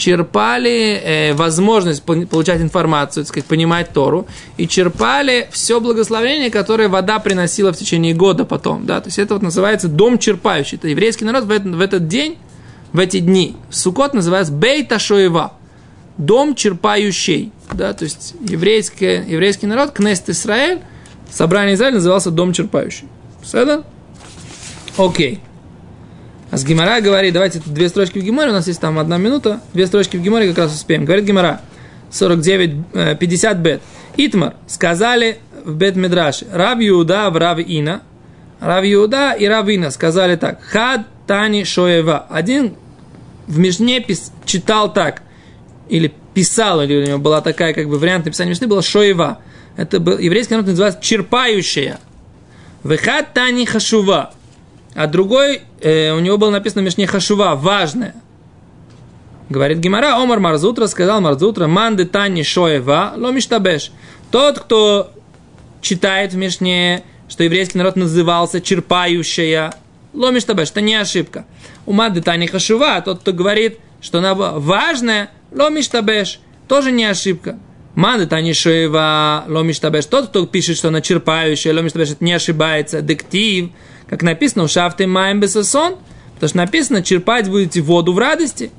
черпали 0.00 0.98
э, 1.04 1.34
возможность 1.34 2.02
получать 2.02 2.62
информацию, 2.62 3.24
так 3.24 3.28
сказать, 3.28 3.46
понимать 3.46 3.92
Тору, 3.92 4.26
и 4.56 4.66
черпали 4.66 5.48
все 5.52 5.78
благословение, 5.78 6.50
которое 6.50 6.88
вода 6.88 7.18
приносила 7.18 7.72
в 7.72 7.76
течение 7.76 8.14
года 8.14 8.46
потом. 8.46 8.86
Да? 8.86 9.00
То 9.02 9.08
есть 9.08 9.18
это 9.18 9.34
вот 9.34 9.42
называется 9.42 9.88
дом 9.88 10.18
черпающий. 10.18 10.78
Это 10.78 10.88
еврейский 10.88 11.26
народ 11.26 11.44
в 11.44 11.50
этот, 11.50 11.74
в 11.74 11.80
этот 11.80 12.08
день, 12.08 12.38
в 12.92 12.98
эти 12.98 13.20
дни, 13.20 13.56
Сукот 13.70 14.14
называется 14.14 14.52
Бейта 14.54 14.98
Шоева, 14.98 15.52
дом 16.16 16.54
черпающий. 16.54 17.52
Да? 17.70 17.92
То 17.92 18.04
есть 18.04 18.34
еврейский, 18.40 19.22
еврейский 19.30 19.66
народ, 19.66 19.92
Кнест 19.92 20.30
Израиль, 20.30 20.80
собрание 21.30 21.74
Израиля 21.74 21.96
назывался 21.96 22.30
дом 22.30 22.54
черпающий. 22.54 23.06
Все 23.42 23.58
это? 23.58 23.84
Окей. 24.96 25.34
Okay. 25.34 25.49
А 26.50 26.56
с 26.56 26.64
Гимара 26.64 27.00
говорит, 27.00 27.32
давайте 27.32 27.60
две 27.64 27.88
строчки 27.88 28.18
в 28.18 28.24
Гимаре, 28.24 28.50
у 28.50 28.52
нас 28.52 28.66
есть 28.66 28.80
там 28.80 28.98
одна 28.98 29.18
минута, 29.18 29.60
две 29.72 29.86
строчки 29.86 30.16
в 30.16 30.22
Гимаре 30.22 30.48
как 30.48 30.58
раз 30.58 30.74
успеем. 30.74 31.04
Говорит 31.04 31.24
Гимара, 31.24 31.60
49, 32.10 33.18
50 33.18 33.56
э, 33.56 33.60
бет. 33.60 33.82
Итмар, 34.16 34.54
сказали 34.66 35.38
в 35.64 35.74
бет 35.74 35.94
Медраши, 35.94 36.46
Рав 36.52 36.78
Иуда 36.80 37.30
в 37.30 37.36
Рав 37.36 37.58
Ина, 37.60 38.02
Рав 38.60 38.84
Иуда 38.84 39.32
и 39.32 39.46
Рав 39.46 39.68
Ина 39.68 39.90
сказали 39.90 40.34
так, 40.34 40.60
Хад 40.62 41.02
Тани 41.28 41.64
Шоева. 41.64 42.26
Один 42.28 42.74
в 43.46 43.58
Мишне 43.58 44.00
пис, 44.00 44.32
читал 44.44 44.92
так, 44.92 45.22
или 45.88 46.12
писал, 46.34 46.82
или 46.82 47.02
у 47.02 47.06
него 47.06 47.18
была 47.18 47.40
такая, 47.40 47.72
как 47.72 47.88
бы, 47.88 47.98
вариант 47.98 48.24
написания 48.24 48.50
Мишны, 48.50 48.66
была 48.66 48.82
Шоева. 48.82 49.38
Это 49.76 50.00
был, 50.00 50.18
еврейский 50.18 50.54
народ 50.54 50.66
называется 50.66 51.00
черпающая. 51.00 52.00
Вехад 52.82 53.32
Тани 53.34 53.66
Хашува 53.66 54.32
а 54.94 55.06
другой, 55.06 55.62
э, 55.80 56.12
у 56.12 56.20
него 56.20 56.38
было 56.38 56.50
написано 56.50 56.80
Мишне 56.80 57.06
Хашува, 57.06 57.54
важное. 57.54 58.14
Говорит 59.48 59.78
Гимара, 59.78 60.16
Омар 60.16 60.40
Марзутра 60.40 60.86
сказал 60.86 61.20
Марзутра, 61.20 61.66
манды 61.66 62.04
тани 62.04 62.42
шоева, 62.42 63.14
ло 63.16 63.30
миштабеш. 63.30 63.92
Тот, 64.30 64.60
кто 64.60 65.12
читает 65.80 66.32
в 66.32 66.36
Мишне, 66.36 67.02
что 67.28 67.44
еврейский 67.44 67.78
народ 67.78 67.96
назывался 67.96 68.60
черпающая, 68.60 69.74
ло 70.12 70.30
миштабеш, 70.30 70.70
это 70.70 70.80
не 70.80 70.94
ошибка. 70.94 71.44
У 71.86 71.92
манды 71.92 72.22
тани 72.22 72.46
хашува, 72.46 73.00
тот, 73.00 73.20
кто 73.20 73.32
говорит 73.32 73.78
что 74.00 74.18
она 74.18 74.34
важная, 74.34 75.30
ломиштабеш, 75.52 76.40
тоже 76.68 76.92
не 76.92 77.04
ошибка. 77.04 77.58
Манда 77.94 78.26
Танишева 78.26 79.44
Ломиштабеш, 79.48 80.06
тот, 80.06 80.28
кто 80.28 80.46
пишет, 80.46 80.76
что 80.76 80.88
она 80.88 81.00
черпающая, 81.00 81.74
Ломиштабеш, 81.74 82.12
это 82.12 82.24
не 82.24 82.32
ошибается, 82.32 83.02
дектив, 83.02 83.70
как 84.10 84.24
написано, 84.24 84.64
у 84.64 84.68
шафты 84.68 85.06
маем 85.06 85.38
бесосон, 85.38 85.94
потому 86.34 86.48
что 86.48 86.56
написано, 86.58 87.00
черпать 87.00 87.48
будете 87.48 87.80
воду 87.80 88.12
в 88.12 88.18
радости. 88.18 88.72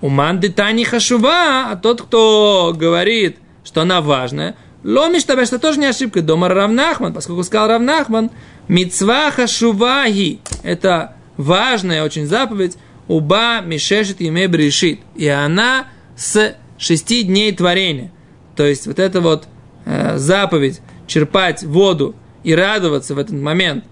У 0.00 0.08
манды 0.08 0.50
Тани 0.50 0.84
Хашува, 0.84 1.72
а 1.72 1.76
тот, 1.76 2.00
кто 2.00 2.72
говорит, 2.78 3.38
что 3.64 3.82
она 3.82 4.00
важная, 4.00 4.54
Ломиштабеш, 4.84 5.48
это 5.48 5.58
тоже 5.58 5.80
не 5.80 5.86
ошибка, 5.86 6.22
дома 6.22 6.48
Равнахман, 6.48 7.12
поскольку 7.12 7.42
сказал 7.42 7.70
Равнахман, 7.70 8.30
Мицва 8.68 9.32
Хашуваги, 9.32 10.38
это 10.62 11.16
важная 11.36 12.04
очень 12.04 12.26
заповедь, 12.26 12.76
Уба 13.08 13.60
Мишешет 13.60 14.20
Еме 14.20 14.46
Брешит, 14.46 15.00
и 15.16 15.26
она 15.26 15.86
с 16.16 16.54
шести 16.78 17.24
дней 17.24 17.50
творения. 17.50 18.12
То 18.54 18.64
есть 18.64 18.86
вот 18.86 19.00
эта 19.00 19.20
вот 19.20 19.48
э, 19.86 20.18
заповедь 20.18 20.80
черпать 21.08 21.64
воду 21.64 22.14
и 22.44 22.54
радоваться 22.54 23.16
в 23.16 23.18
этот 23.18 23.34
момент 23.34 23.84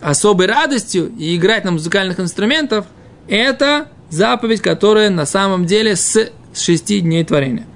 особой 0.00 0.46
радостью 0.46 1.12
и 1.18 1.36
играть 1.36 1.64
на 1.64 1.72
музыкальных 1.72 2.20
инструментах, 2.20 2.86
это 3.28 3.88
заповедь, 4.10 4.62
которая 4.62 5.10
на 5.10 5.26
самом 5.26 5.66
деле 5.66 5.96
с 5.96 6.30
шести 6.54 7.00
дней 7.00 7.24
творения. 7.24 7.66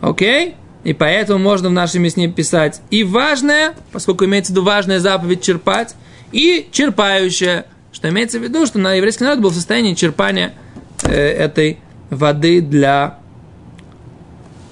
Окей? 0.00 0.56
И 0.84 0.92
поэтому 0.94 1.38
можно 1.38 1.68
в 1.68 1.72
нашей 1.72 2.00
мясне 2.00 2.28
писать 2.28 2.80
и 2.90 3.04
важное, 3.04 3.74
поскольку 3.92 4.24
имеется 4.24 4.52
в 4.52 4.56
виду 4.56 4.64
важная 4.64 4.98
заповедь 4.98 5.42
черпать, 5.42 5.94
и 6.32 6.68
черпающая, 6.70 7.66
что 7.92 8.08
имеется 8.08 8.38
в 8.38 8.42
виду, 8.42 8.66
что 8.66 8.78
на 8.78 8.94
еврейский 8.94 9.24
народ 9.24 9.40
был 9.40 9.50
в 9.50 9.54
состоянии 9.54 9.94
черпания 9.94 10.54
э, 11.02 11.12
этой 11.12 11.80
воды 12.08 12.60
для 12.60 13.18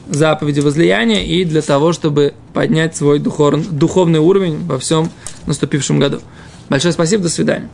заповеди 0.09 0.61
возлияния 0.61 1.23
и 1.23 1.45
для 1.45 1.61
того, 1.61 1.93
чтобы 1.93 2.35
поднять 2.55 2.97
свой 2.97 3.19
духовный 3.19 4.19
уровень 4.19 4.65
во 4.67 4.79
всем 4.79 5.11
наступившем 5.47 5.99
году. 5.99 6.21
Большое 6.69 6.93
спасибо, 6.93 7.23
до 7.23 7.29
свидания. 7.29 7.69